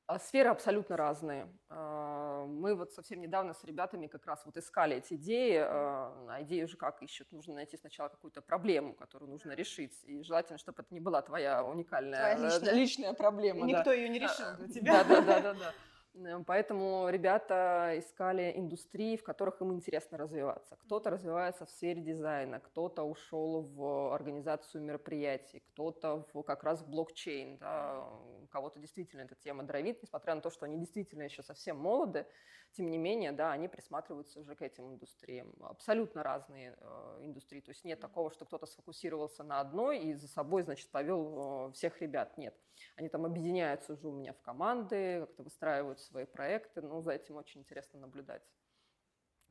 [0.05, 1.47] А сферы абсолютно разные.
[1.69, 5.57] А, мы вот совсем недавно с ребятами как раз вот искали эти идеи.
[5.65, 7.31] А идеи уже как ищут?
[7.31, 9.97] Нужно найти сначала какую-то проблему, которую нужно решить.
[10.03, 12.73] И желательно, чтобы это не была твоя уникальная твоя личная.
[12.73, 13.67] личная проблема.
[13.67, 13.79] И да.
[13.79, 15.03] никто ее не решил для тебя.
[15.03, 15.53] Да, да, да, да.
[15.53, 15.73] да.
[16.15, 20.75] Э, поэтому ребята искали индустрии, в которых им интересно развиваться.
[20.77, 26.89] Кто-то развивается в сфере дизайна, кто-то ушел в организацию мероприятий, кто-то в, как раз в
[26.89, 27.57] блокчейн.
[27.57, 28.07] Да.
[28.51, 32.25] Кого-то действительно эта тема дровит, несмотря на то, что они действительно еще совсем молоды,
[32.73, 35.53] тем не менее, да, они присматриваются уже к этим индустриям.
[35.61, 37.61] Абсолютно разные э, индустрии.
[37.61, 41.71] То есть нет такого, что кто-то сфокусировался на одной и за собой, значит, повел э,
[41.73, 42.35] всех ребят.
[42.37, 42.55] Нет.
[42.95, 46.81] Они там объединяются уже у меня в команды, как-то выстраивают свои проекты.
[46.81, 48.43] Ну, за этим очень интересно наблюдать.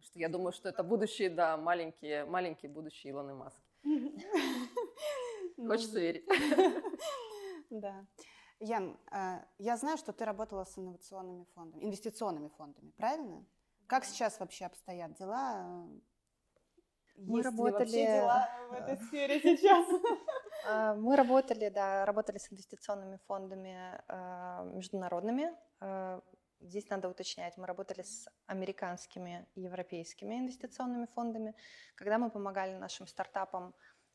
[0.01, 3.63] Что я думаю, что это будущие, да, маленькие, маленькие будущие Илоны Маски.
[5.57, 6.27] Хочется верить.
[7.71, 8.07] Да.
[8.61, 13.45] Ян, а, я знаю, что ты работала с инновационными фондами, инвестиционными фондами, правильно?
[13.87, 15.89] Как сейчас вообще обстоят дела?
[17.17, 17.91] Мы Есть работали...
[17.91, 19.87] ли вообще дела в этой сфере сейчас?
[20.65, 25.51] А, мы работали, да, работали с инвестиционными фондами а, международными.
[26.63, 31.55] Здесь надо уточнять, мы работали с американскими и европейскими инвестиционными фондами.
[31.97, 33.75] Когда мы помогали нашим стартапам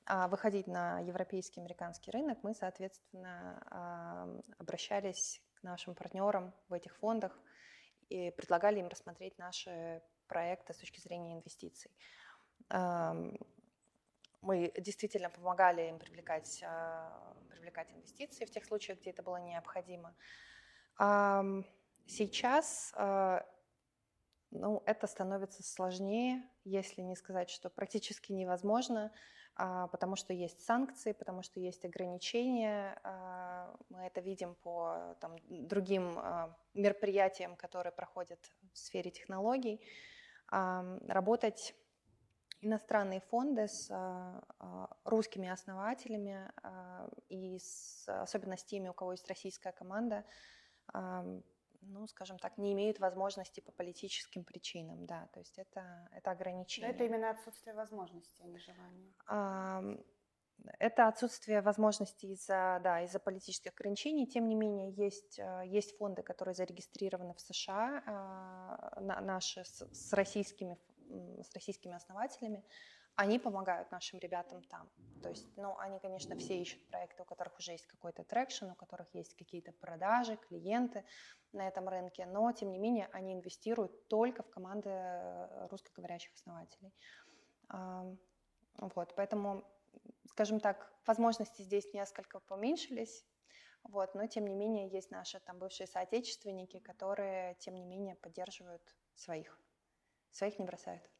[0.09, 7.37] а выходить на европейский, американский рынок, мы, соответственно, обращались к нашим партнерам в этих фондах
[8.07, 11.91] и предлагали им рассмотреть наши проекты с точки зрения инвестиций.
[14.41, 20.15] Мы действительно помогали им привлекать, а, привлекать инвестиции в тех случаях, где это было необходимо.
[22.07, 23.45] Сейчас а,
[24.51, 29.11] ну, это становится сложнее, если не сказать, что практически невозможно.
[29.59, 32.99] А, потому что есть санкции, потому что есть ограничения.
[33.03, 38.39] А, мы это видим по там, другим а, мероприятиям, которые проходят
[38.73, 39.81] в сфере технологий.
[40.49, 41.75] Работать
[42.61, 43.91] иностранные фонды с
[45.03, 46.49] русскими основателями
[47.27, 50.23] и с, особенно с теми, у кого есть российская команда,
[51.87, 56.89] ну, скажем так, не имеют возможности по политическим причинам, да, то есть это, это ограничение.
[56.89, 60.03] Но это именно отсутствие возможности, а не желания.
[60.79, 64.25] Это отсутствие возможности из-за да, из политических ограничений.
[64.25, 70.13] Тем не менее, есть, э, есть фонды, которые зарегистрированы в США, а, наши с, с,
[70.13, 70.77] российскими,
[71.41, 72.63] с российскими основателями
[73.17, 74.89] они помогают нашим ребятам там.
[75.23, 78.75] То есть, ну, они, конечно, все ищут проекты, у которых уже есть какой-то traction, у
[78.75, 81.03] которых есть какие-то продажи, клиенты
[81.51, 86.93] на этом рынке, но, тем не менее, они инвестируют только в команды э, русскоговорящих основателей.
[88.79, 89.63] Вот, поэтому,
[90.29, 93.25] скажем так, возможности здесь несколько поменьшились,
[93.83, 98.95] вот, но, тем не менее, есть наши там бывшие соотечественники, которые, тем не менее, поддерживают
[99.15, 99.59] своих.
[100.31, 101.16] Своих не бросают.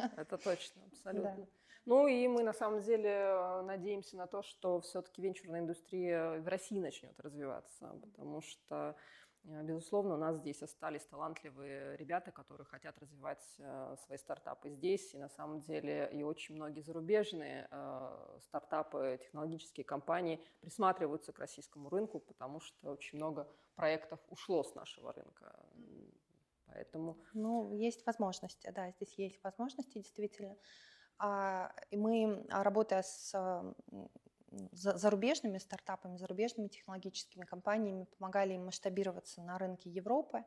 [0.16, 1.36] Это точно, абсолютно.
[1.36, 1.46] Да.
[1.86, 6.78] Ну и мы на самом деле надеемся на то, что все-таки венчурная индустрия в России
[6.78, 8.96] начнет развиваться, потому что
[9.44, 15.14] Э, безусловно, у нас здесь остались талантливые ребята, которые хотят развивать э, свои стартапы здесь.
[15.14, 21.88] И на самом деле и очень многие зарубежные э, стартапы, технологические компании присматриваются к российскому
[21.88, 25.54] рынку, потому что очень много проектов ушло с нашего рынка.
[26.72, 27.16] Поэтому...
[27.34, 30.56] Ну, есть возможности, да, здесь есть возможности действительно.
[31.18, 33.34] А, и мы, работая с
[34.72, 40.44] зарубежными стартапами, зарубежными технологическими компаниями, помогали им масштабироваться на рынке Европы,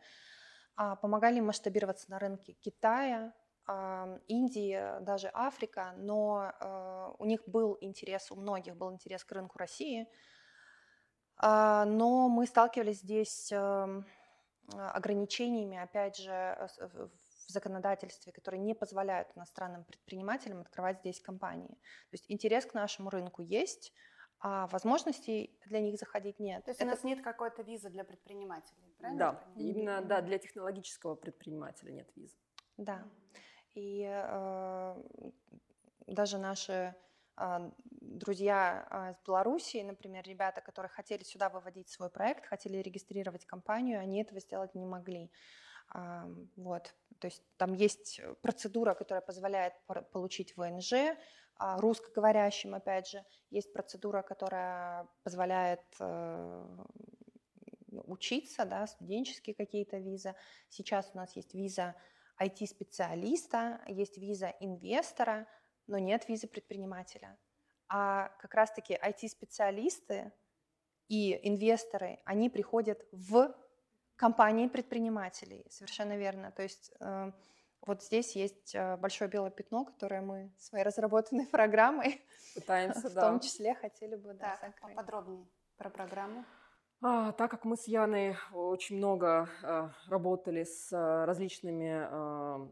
[0.76, 3.34] а, помогали им масштабироваться на рынке Китая,
[3.66, 9.32] а, Индии, даже Африка, но а, у них был интерес, у многих был интерес к
[9.32, 10.08] рынку России,
[11.42, 13.52] но мы сталкивались здесь
[14.72, 17.10] ограничениями, опять же, в
[17.52, 21.70] законодательстве, которые не позволяют иностранным предпринимателям открывать здесь компании.
[22.10, 23.94] То есть интерес к нашему рынку есть,
[24.40, 26.66] а возможностей для них заходить нет.
[26.66, 26.90] То есть Это...
[26.90, 29.20] у нас нет какой-то визы для предпринимателей, правильно?
[29.20, 32.36] Да, именно да, для технологического предпринимателя нет визы.
[32.78, 33.04] Да,
[33.74, 35.02] и э,
[36.08, 36.94] даже наши э,
[38.02, 44.00] друзья э, из Белоруссии, например, ребята, которые хотели сюда выводить свой проект, хотели регистрировать компанию,
[44.00, 45.32] они этого сделать не могли.
[46.56, 46.96] Вот.
[47.20, 49.74] То есть там есть процедура, которая позволяет
[50.12, 50.94] получить ВНЖ,
[51.58, 56.78] а русскоговорящим, опять же, есть процедура, которая позволяет э,
[57.92, 60.36] учиться, да, студенческие какие-то визы.
[60.70, 61.96] Сейчас у нас есть виза
[62.42, 65.48] IT-специалиста, есть виза инвестора,
[65.88, 67.38] но нет визы предпринимателя.
[67.88, 70.32] А как раз-таки IT-специалисты
[71.10, 73.54] и инвесторы, они приходят в
[74.16, 76.52] компаний предпринимателей, совершенно верно.
[76.52, 77.32] То есть э,
[77.82, 82.22] вот здесь есть э, большое белое пятно, которое мы своей разработанной программой
[82.56, 84.96] пытаемся, в том числе хотели бы да, да закрыть.
[84.96, 86.46] Поподробнее про программу.
[87.06, 92.08] А, так как мы с Яной очень много а, работали с а, различными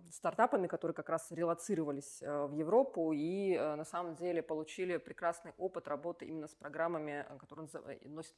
[0.09, 6.25] стартапами, которые как раз релацировались в Европу и на самом деле получили прекрасный опыт работы
[6.25, 7.67] именно с программами, которые
[8.05, 8.35] носят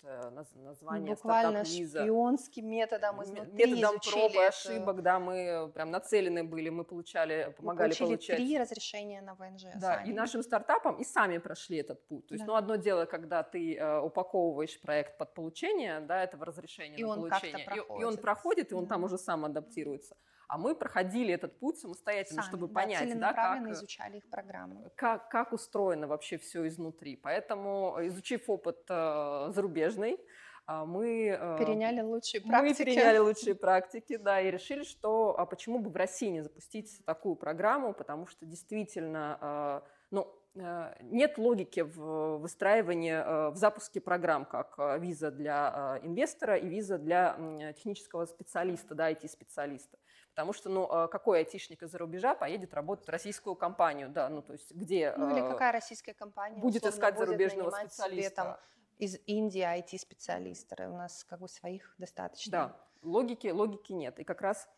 [0.63, 6.85] название Буквально шпионским методом изнутри Методом проб и ошибок, да, мы прям нацелены были, мы
[6.85, 8.37] получали, помогали мы получили получать.
[8.37, 10.09] три разрешения на ВНЖ Да, сами.
[10.09, 12.27] и нашим стартапам и сами прошли этот путь.
[12.27, 12.51] То есть, да.
[12.51, 17.09] ну, одно дело, когда ты упаковываешь проект под получение, получения да, этого разрешения и на
[17.09, 17.67] он получение.
[17.75, 18.95] И, и он проходит, и он да.
[18.95, 20.15] там уже сам адаптируется.
[20.47, 24.91] А мы проходили этот путь самостоятельно, Сами, чтобы да, понять, да, как, изучали их программы.
[24.95, 27.15] Как, как устроено вообще все изнутри.
[27.15, 30.19] Поэтому, изучив опыт э, зарубежный,
[30.67, 32.79] э, мы э, переняли лучшие практики.
[32.79, 37.03] Мы переняли лучшие практики, да, и решили, что а почему бы в России не запустить
[37.05, 43.99] такую программу, потому что действительно, э, ну, Э, нет логики в выстраивании, э, в запуске
[43.99, 47.35] программ, как э, виза для инвестора и виза для
[47.75, 49.97] технического специалиста, да, IT-специалиста.
[50.29, 54.53] Потому что, ну, какой айтишник из-за рубежа поедет работать в российскую компанию, да, ну, то
[54.53, 55.13] есть где...
[55.15, 58.21] Ну, или какая российская компания будет искать будет зарубежного специалиста.
[58.21, 58.57] Себе, там,
[58.97, 60.89] из Индии IT-специалиста.
[60.89, 62.51] У нас как бы своих достаточно.
[62.51, 64.19] Да, логики, логики нет.
[64.19, 64.69] И как раз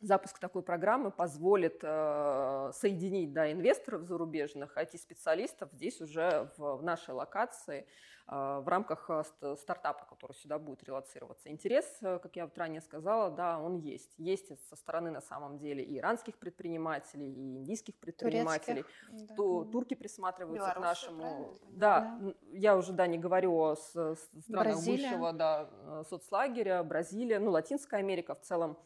[0.00, 7.14] запуск такой программы позволит э, соединить да, инвесторов зарубежных, IT-специалистов здесь уже в, в нашей
[7.14, 7.86] локации
[8.26, 11.50] э, в рамках э, стартапа, который сюда будет релацироваться.
[11.50, 14.14] Интерес, э, как я вот ранее сказала, да, он есть.
[14.18, 18.84] Есть со стороны на самом деле и иранских предпринимателей, и индийских предпринимателей.
[19.10, 19.34] да.
[19.34, 21.58] То, турки присматриваются Белоруссия, к нашему...
[21.72, 27.50] Да, да, я уже да, не говорю о странах бывшего да, э, соцлагеря, Бразилия, ну,
[27.50, 28.78] Латинская Америка в целом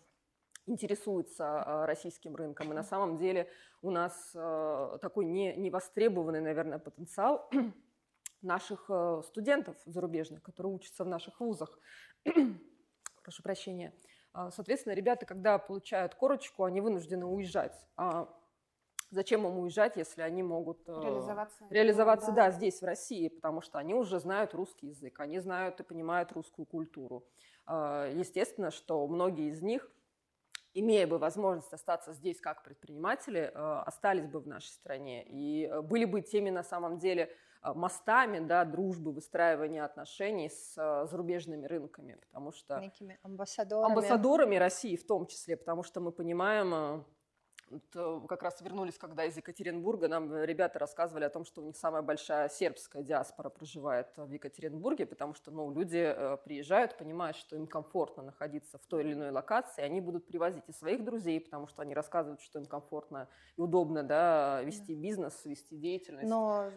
[0.66, 2.72] интересуется а, российским рынком.
[2.72, 3.48] И на самом деле
[3.82, 7.50] у нас а, такой не, невостребованный, наверное, потенциал
[8.42, 11.78] наших а, студентов зарубежных, которые учатся в наших вузах.
[13.22, 13.94] Прошу прощения.
[14.50, 17.86] Соответственно, ребята, когда получают корочку, они вынуждены уезжать.
[17.96, 18.28] А
[19.10, 22.46] зачем им уезжать, если они могут реализоваться, реализоваться да.
[22.46, 26.32] да, здесь, в России, потому что они уже знают русский язык, они знают и понимают
[26.32, 27.24] русскую культуру.
[27.68, 29.88] Естественно, что многие из них
[30.74, 35.24] имея бы возможность остаться здесь как предприниматели, э, остались бы в нашей стране.
[35.24, 37.30] И э, были бы теми на самом деле
[37.62, 40.74] э, мостами да, дружбы, выстраивания отношений с
[41.06, 42.78] зарубежными рынками, потому что...
[42.80, 43.92] Некими амбассадорами.
[43.92, 47.04] Амбассадорами России в том числе, потому что мы понимаем,
[48.28, 51.76] как раз вернулись, когда из Екатеринбурга, нам э, ребята рассказывали о том, что у них
[51.76, 57.56] самая большая сербская диаспора проживает в Екатеринбурге, потому что ну, люди э, приезжают, понимают, что
[57.56, 61.66] им комфортно находиться в той или иной локации, они будут привозить и своих друзей, потому
[61.66, 66.28] что они рассказывают, что им комфортно и удобно да, вести бизнес, вести деятельность.
[66.28, 66.70] Но,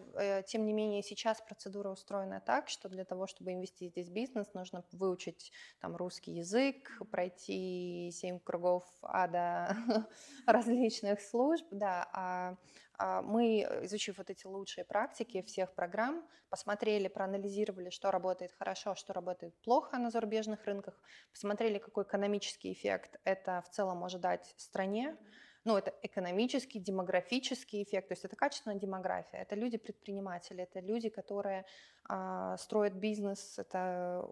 [0.46, 4.84] тем не менее, сейчас процедура устроена так, что для того, чтобы инвестировать здесь бизнес, нужно
[4.92, 9.76] выучить там, русский язык, пройти семь кругов ада
[10.46, 12.56] различных различных служб, да, а,
[12.98, 19.12] а мы, изучив вот эти лучшие практики всех программ, посмотрели, проанализировали, что работает хорошо, что
[19.12, 20.94] работает плохо на зарубежных рынках,
[21.30, 25.16] посмотрели, какой экономический эффект это в целом может дать стране,
[25.64, 31.66] ну, это экономический, демографический эффект, то есть это качественная демография, это люди-предприниматели, это люди, которые
[32.08, 34.26] а, строят бизнес, это,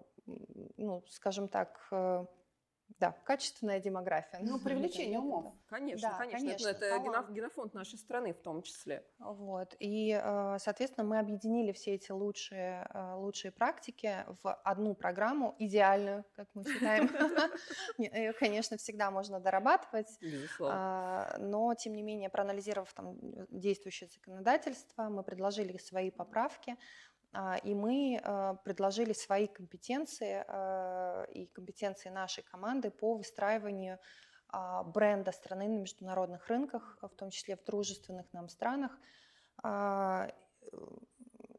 [0.77, 2.25] ну, скажем так, э,
[2.99, 4.41] да, качественная демография.
[4.43, 5.53] Ну, привлечение умов.
[5.67, 6.39] Конечно, да, конечно.
[6.39, 6.69] конечно.
[6.69, 9.05] Это, это генофонд нашей страны в том числе.
[9.19, 9.77] Вот.
[9.81, 16.25] И, э, соответственно, мы объединили все эти лучшие, э, лучшие практики в одну программу, идеальную,
[16.37, 17.11] как мы считаем.
[17.99, 20.19] Ее, конечно, всегда можно дорабатывать.
[20.61, 23.19] А, но, тем не менее, проанализировав там
[23.51, 26.77] действующее законодательство, мы предложили свои поправки,
[27.65, 33.99] и мы а, предложили свои компетенции а, и компетенции нашей команды по выстраиванию
[34.87, 38.97] бренда страны на международных рынках, в том числе в дружественных нам странах,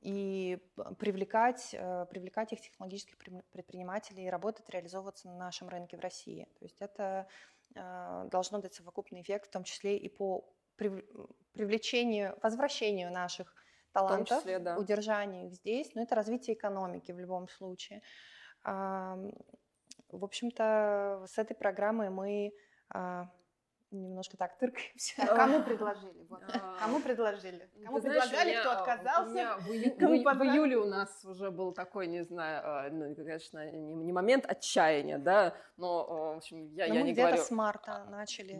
[0.01, 0.57] и
[0.97, 1.71] привлекать,
[2.09, 3.17] привлекать их технологических
[3.51, 6.47] предпринимателей и работать, реализовываться на нашем рынке в России.
[6.57, 7.27] То есть это
[7.73, 13.53] должно дать совокупный эффект, в том числе и по привлечению, возвращению наших
[13.91, 14.77] талантов, числе, да.
[14.77, 18.01] удержание их здесь, но это развитие экономики в любом случае.
[18.63, 22.53] В общем-то, с этой программой мы
[22.89, 23.29] а,
[23.91, 25.13] немножко так тыркаемся.
[25.27, 26.25] А кому предложили?
[26.29, 26.41] Вот.
[26.79, 27.69] Кому предложили?
[27.85, 29.57] Кому предлагали, кто отказался?
[29.59, 35.17] В июле у нас уже был такой, не знаю, а, ну, конечно, не момент отчаяния,
[35.17, 37.33] да, но, в общем, я не говорю...
[37.33, 38.59] где-то с марта начали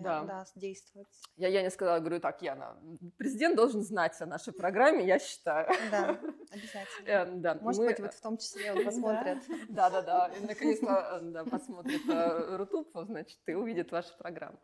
[0.55, 1.07] действовать.
[1.35, 2.77] Я я не сказала, говорю, так, Яна,
[3.17, 5.67] президент должен знать о нашей программе, я считаю.
[5.91, 6.09] Да,
[6.51, 7.47] обязательно.
[7.47, 9.39] Э, Может быть, вот в том числе он посмотрит.
[9.69, 14.59] Да-да-да, наконец-то э, посмотрит э, Рутуб, значит, и увидит вашу программу.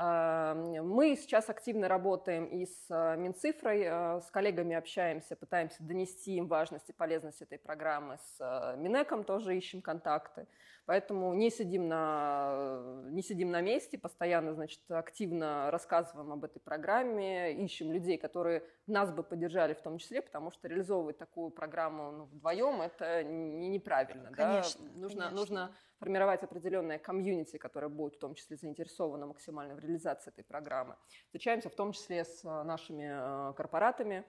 [0.00, 6.46] Мы сейчас активно работаем и с э, Минцифрой, э, с коллегами общаемся, пытаемся донести им
[6.46, 8.18] важность и полезность этой программы.
[8.18, 10.46] С э, Минеком тоже ищем контакты.
[10.86, 17.52] Поэтому не сидим на, не сидим на месте, постоянно значит, активно рассказываем об этой программе,
[17.64, 22.24] ищем людей, которые нас бы поддержали в том числе, потому что реализовывать такую программу ну,
[22.24, 24.30] вдвоем это не, неправильно.
[24.32, 25.00] Конечно, да?
[25.00, 25.30] нужно, конечно.
[25.30, 30.96] нужно формировать определенное комьюнити, которое будет в том числе заинтересовано максимально в реализации этой программы.
[31.26, 34.24] Встречаемся в том числе с э, нашими э, корпоратами,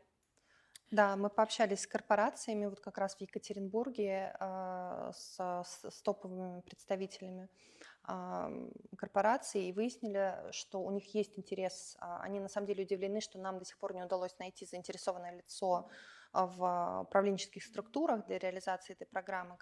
[0.92, 7.48] да, мы пообщались с корпорациями вот как раз в Екатеринбурге э, с, с топовыми представителями
[8.08, 11.96] э, корпораций и выяснили, что у них есть интерес.
[12.00, 15.38] А, они на самом деле удивлены, что нам до сих пор не удалось найти заинтересованное
[15.38, 15.90] лицо
[16.34, 19.58] в управленческих структурах для реализации этой программы,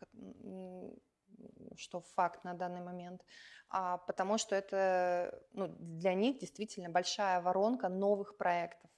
[1.75, 3.21] что факт на данный момент,
[3.69, 8.89] а, потому что это ну, для них действительно большая воронка новых проектов.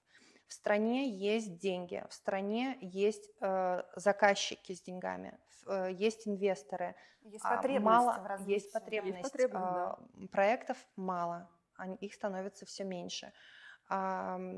[0.48, 5.38] В стране есть деньги, в стране есть э, заказчики с деньгами,
[5.68, 6.96] э, есть инвесторы.
[7.22, 8.54] Есть потребность мало, в развитии.
[8.54, 9.18] Есть потребность.
[9.18, 10.28] Есть потребность э, да.
[10.32, 13.32] Проектов мало, они, их становится все меньше.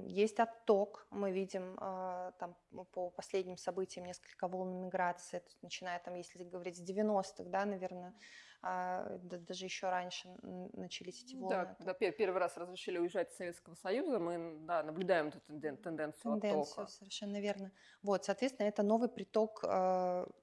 [0.08, 2.56] Есть отток, мы видим э, там,
[2.92, 8.14] по последним событиям несколько волн миграции, начиная там, если говорить с 90-х, да, наверное,
[8.62, 10.28] а, даже еще раньше
[10.74, 11.56] начались эти волны.
[11.56, 16.34] Да, когда первый раз разрешили уезжать из Советского Союза, мы да, наблюдаем эту тенденцию, тенденцию
[16.34, 16.88] оттока.
[16.88, 17.72] совершенно верно.
[18.04, 19.64] Вот, соответственно, это новый приток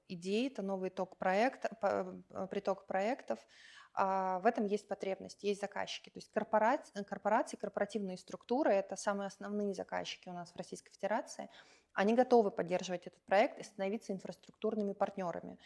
[0.09, 3.45] идей, это новый ток проекта, э, приток проектов, а
[3.95, 6.09] в этом есть потребность, есть заказчики.
[6.09, 11.49] То есть корпорации, корпорации, корпоративные структуры– это самые основные заказчики у нас в Российской Федерации.
[11.93, 15.57] Они готовы поддерживать этот проект и становиться инфраструктурными партнерами.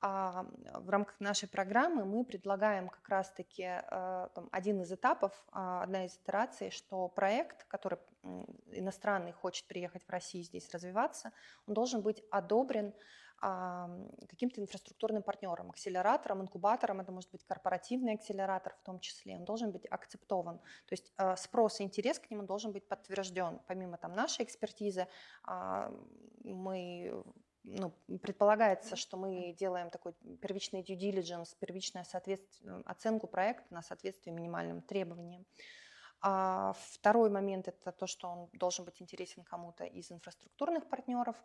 [0.00, 6.04] А в рамках нашей программы мы предлагаем как раз-таки э, один из этапов, а, одна
[6.04, 7.98] из итераций, что проект, который
[8.72, 11.32] иностранный хочет приехать в Россию здесь развиваться,
[11.66, 12.92] он должен быть одобрен
[13.38, 19.72] каким-то инфраструктурным партнером, акселератором, инкубатором, это может быть корпоративный акселератор в том числе, он должен
[19.72, 20.58] быть акцептован.
[20.58, 23.60] То есть э, спрос и интерес к нему должен быть подтвержден.
[23.66, 25.06] Помимо там, нашей экспертизы,
[26.44, 27.24] мы
[27.66, 27.90] ну,
[28.22, 32.06] предполагается, что мы делаем такой первичный due diligence, первичную
[32.84, 35.44] оценку проекта на соответствие минимальным требованиям.
[36.20, 41.36] А второй момент– это то, что он должен быть интересен кому-то из инфраструктурных партнеров.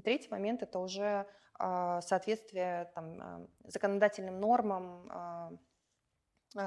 [0.00, 5.52] Третий момент– это уже а, соответствие там, а, законодательным нормам а,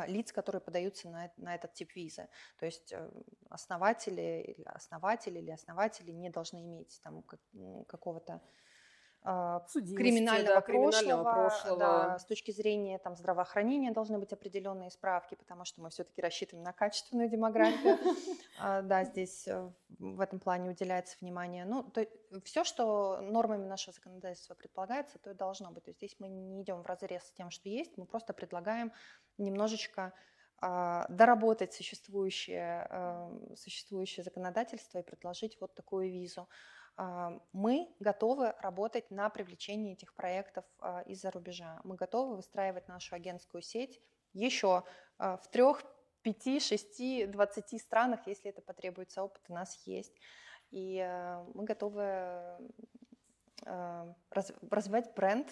[0.07, 2.27] лиц, которые подаются на, на этот тип визы.
[2.57, 3.07] То есть э,
[3.49, 7.23] основатели, основатели или основатели не должны иметь там,
[7.87, 8.41] какого-то
[9.27, 11.79] а, криминального, да, криминального прошлого, прошлого.
[11.79, 16.63] Да, с точки зрения там, здравоохранения должны быть определенные справки, потому что мы все-таки рассчитываем
[16.63, 17.97] на качественную демографию.
[18.57, 19.69] А, да, здесь э,
[19.99, 21.65] в этом плане уделяется внимание.
[21.65, 22.07] Ну, то,
[22.45, 25.83] все, что нормами нашего законодательства предполагается, то и должно быть.
[25.83, 28.93] То есть здесь мы не идем в разрез с тем, что есть, мы просто предлагаем
[29.37, 30.13] немножечко
[30.61, 36.47] а, доработать существующее, эм, существующее законодательство и предложить вот такую визу.
[36.97, 41.79] А, мы готовы работать на привлечении этих проектов а, из-за рубежа.
[41.83, 44.01] Мы готовы выстраивать нашу агентскую сеть
[44.33, 44.83] еще
[45.17, 45.83] а, в трех,
[46.21, 50.13] пяти, шести, двадцати странах, если это потребуется, опыт у нас есть.
[50.71, 50.97] И
[51.53, 52.57] мы готовы
[54.31, 55.47] развивать бренд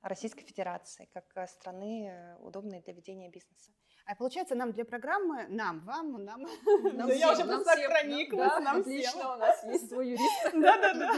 [0.00, 3.72] Российской Федерации как страны, удобной для ведения бизнеса.
[4.06, 6.46] А получается, нам для программы, нам, вам, нам,
[6.92, 10.44] нам я уже просто прониклась, нам Отлично, у нас есть свой юрист.
[10.52, 11.10] Да-да-да.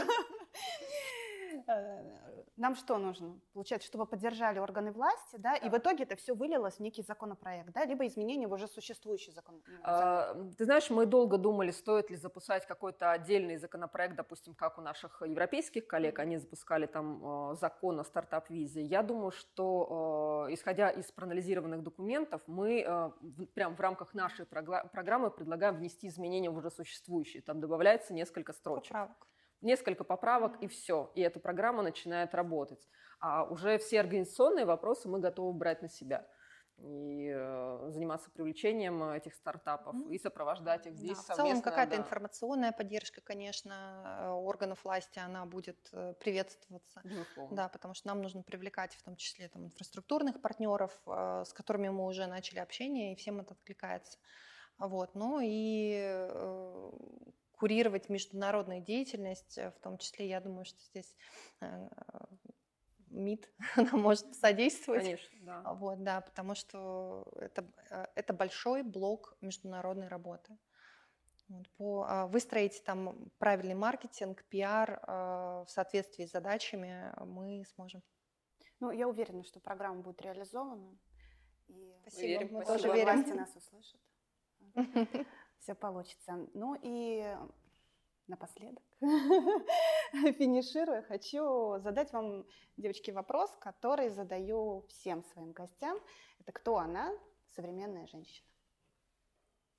[2.57, 3.39] нам что нужно?
[3.53, 5.57] Получается, чтобы поддержали органы власти, да, да.
[5.57, 9.31] и в итоге это все вылилось в некий законопроект, да, либо изменение в уже существующий
[9.31, 9.61] закон.
[9.83, 14.81] А, ты знаешь, мы долго думали, стоит ли запускать какой-то отдельный законопроект, допустим, как у
[14.81, 18.81] наших европейских коллег, они запускали там э, закон о стартап-визе.
[18.81, 23.11] Я думаю, что, э, исходя из проанализированных документов, мы э,
[23.53, 27.43] прям в рамках нашей программы предлагаем внести изменения в уже существующие.
[27.43, 28.93] Там добавляется несколько строчек.
[28.93, 29.27] Поправок
[29.61, 32.87] несколько поправок и все, и эта программа начинает работать.
[33.19, 36.27] А уже все организационные вопросы мы готовы брать на себя
[36.79, 40.13] и э, заниматься привлечением этих стартапов mm-hmm.
[40.13, 42.03] и сопровождать их здесь да, В целом какая-то да.
[42.03, 47.01] информационная поддержка, конечно, э, органов власти, она будет э, приветствоваться.
[47.03, 47.55] Безусловно.
[47.55, 51.89] Да, потому что нам нужно привлекать в том числе там, инфраструктурных партнеров, э, с которыми
[51.89, 54.19] мы уже начали общение, и всем это откликается.
[54.77, 55.15] Вот.
[55.15, 56.91] Ну и э,
[57.57, 61.15] курировать международную деятельность, э, в том числе, я думаю, что здесь
[61.61, 61.89] э,
[63.09, 65.03] МИД она может содействовать.
[65.03, 65.73] Конечно, да.
[65.73, 70.57] Вот, да, потому что это, э, это большой блок международной работы.
[71.49, 78.03] Вот, по, а, выстроить там правильный маркетинг, пиар в соответствии с задачами мы сможем.
[78.81, 80.97] Ну, я уверена, что программа будет реализована.
[81.67, 82.27] И Спасибо.
[82.27, 83.13] Верим, мы тоже верим.
[83.13, 84.01] Власти нас услышат.
[85.59, 86.47] все получится.
[86.53, 87.35] Ну и
[88.27, 88.83] напоследок,
[90.11, 92.45] финишируя, хочу задать вам,
[92.75, 95.97] девочки, вопрос, который задаю всем своим гостям.
[96.39, 97.11] Это кто она,
[97.55, 98.47] современная женщина?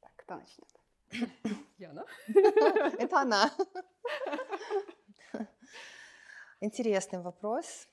[0.00, 0.68] Так, кто начнет?
[1.78, 2.04] Яна.
[2.98, 3.50] Это она.
[6.60, 7.88] Интересный вопрос.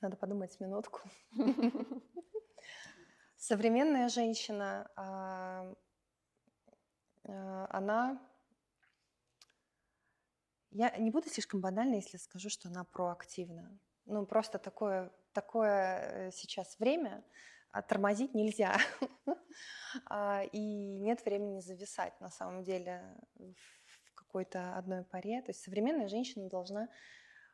[0.00, 1.00] Надо подумать минутку.
[3.36, 5.74] Современная женщина а,
[7.24, 8.20] она...
[10.70, 13.78] Я не буду слишком банальна, если скажу, что она проактивна.
[14.06, 17.24] Ну, просто такое, такое э, сейчас время,
[17.70, 18.76] а тормозить нельзя.
[20.06, 25.40] А, и нет времени зависать, на самом деле, в какой-то одной паре.
[25.42, 26.88] То есть современная женщина должна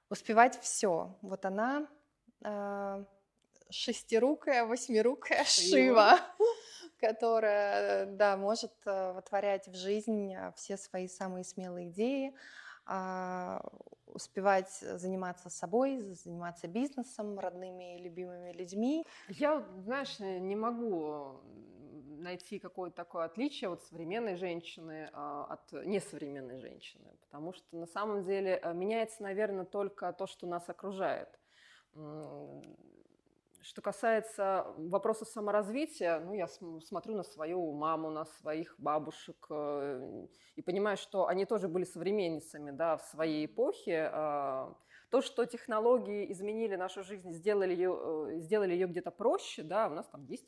[0.08, 1.18] успевать все.
[1.20, 1.86] Вот она
[2.42, 3.04] э,
[3.68, 6.18] шестирукая, восьмирукая Шива
[7.00, 12.34] которая, да, может э, вытворять в жизнь э, все свои самые смелые идеи,
[12.86, 13.62] а,
[14.06, 19.06] успевать заниматься собой, заниматься бизнесом, родными и любимыми людьми.
[19.28, 21.40] Я, знаешь, не могу
[22.18, 28.24] найти какое-то такое отличие от современной женщины а, от несовременной женщины, потому что на самом
[28.24, 31.28] деле э, меняется, наверное, только то, что нас окружает
[33.62, 40.62] что касается вопроса саморазвития, ну, я смотрю на свою маму, на своих бабушек э, и
[40.62, 44.10] понимаю, что они тоже были современницами да, в своей эпохе.
[44.12, 44.74] А,
[45.10, 49.94] то, что технологии изменили нашу жизнь, сделали ее, э, сделали ее где-то проще, да, у
[49.94, 50.46] нас там есть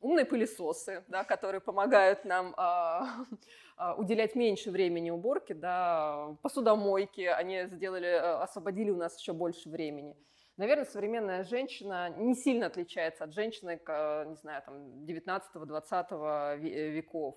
[0.00, 3.24] умные пылесосы, да, которые помогают нам а,
[3.76, 9.68] а, уделять меньше времени уборке, да, посудомойки, они сделали, э, освободили у нас еще больше
[9.68, 10.16] времени.
[10.58, 13.80] Наверное, современная женщина не сильно отличается от женщины,
[14.26, 17.36] не знаю, там, 19-20 веков.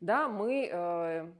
[0.00, 1.30] Да, мы, э,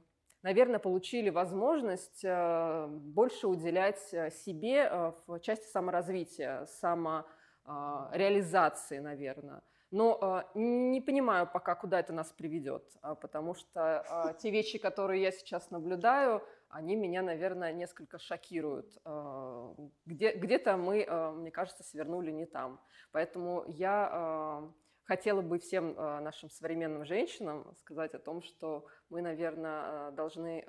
[0.43, 9.63] наверное, получили возможность э, больше уделять э, себе в части саморазвития, самореализации, наверное.
[9.89, 15.21] Но не понимаю пока, куда это нас приведет, а, потому что э, те вещи, которые
[15.21, 16.41] я сейчас наблюдаю,
[16.73, 18.97] они меня, наверное, несколько шокируют.
[19.05, 19.73] Э,
[20.05, 22.81] где, где-то мы, э, мне кажется, свернули не там.
[23.11, 24.71] Поэтому я э,
[25.03, 30.65] хотела бы всем нашим современным женщинам сказать о том, что мы, наверное, должны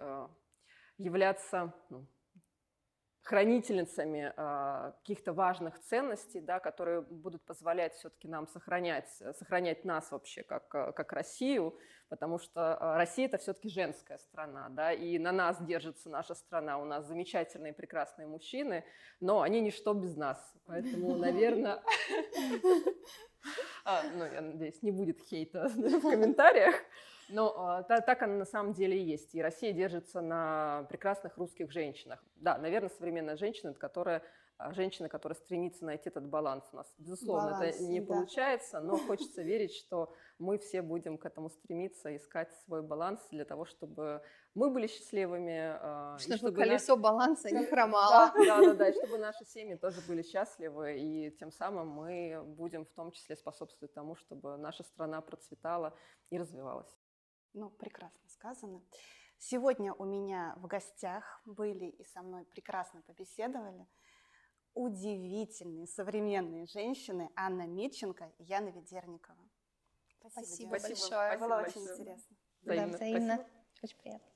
[0.98, 2.06] являться ну,
[3.24, 10.42] хранительницами э, каких-то важных ценностей, да, которые будут позволять все-таки нам сохранять, сохранять нас вообще
[10.42, 11.76] как, как Россию,
[12.08, 16.84] потому что Россия это все-таки женская страна, да, и на нас держится наша страна, у
[16.84, 18.84] нас замечательные, прекрасные мужчины,
[19.20, 21.82] но они ничто без нас, поэтому, наверное,
[23.84, 26.76] а, ну, я надеюсь, не будет хейта в комментариях,
[27.28, 29.34] но а, так оно на самом деле и есть.
[29.34, 32.22] И Россия держится на прекрасных русских женщинах.
[32.36, 34.22] Да, наверное, современная женщина, это которая
[34.56, 36.94] а, женщина, которая стремится найти этот баланс у нас.
[36.98, 38.06] Безусловно, баланс, это не да.
[38.06, 43.44] получается, но хочется верить, что мы все будем к этому стремиться, искать свой баланс для
[43.44, 44.22] того, чтобы
[44.54, 45.76] мы были счастливыми.
[45.80, 47.02] А, чтобы, чтобы колесо наш...
[47.02, 48.32] баланса не хромало.
[48.34, 52.40] Да, да, да, да, и чтобы наши семьи тоже были счастливы, и тем самым мы
[52.44, 55.96] будем в том числе способствовать тому, чтобы наша страна процветала
[56.30, 56.94] и развивалась.
[57.54, 58.82] Ну, прекрасно сказано.
[59.38, 63.86] Сегодня у меня в гостях были и со мной прекрасно побеседовали
[64.74, 69.50] удивительные современные женщины Анна Митченко и Яна Ведерникова.
[70.18, 71.38] Спасибо, Спасибо большое.
[71.38, 72.36] Было очень интересно.
[72.62, 72.90] Взаимно.
[72.90, 73.34] Да, взаимно.
[73.34, 73.64] Спасибо.
[73.82, 74.33] Очень приятно.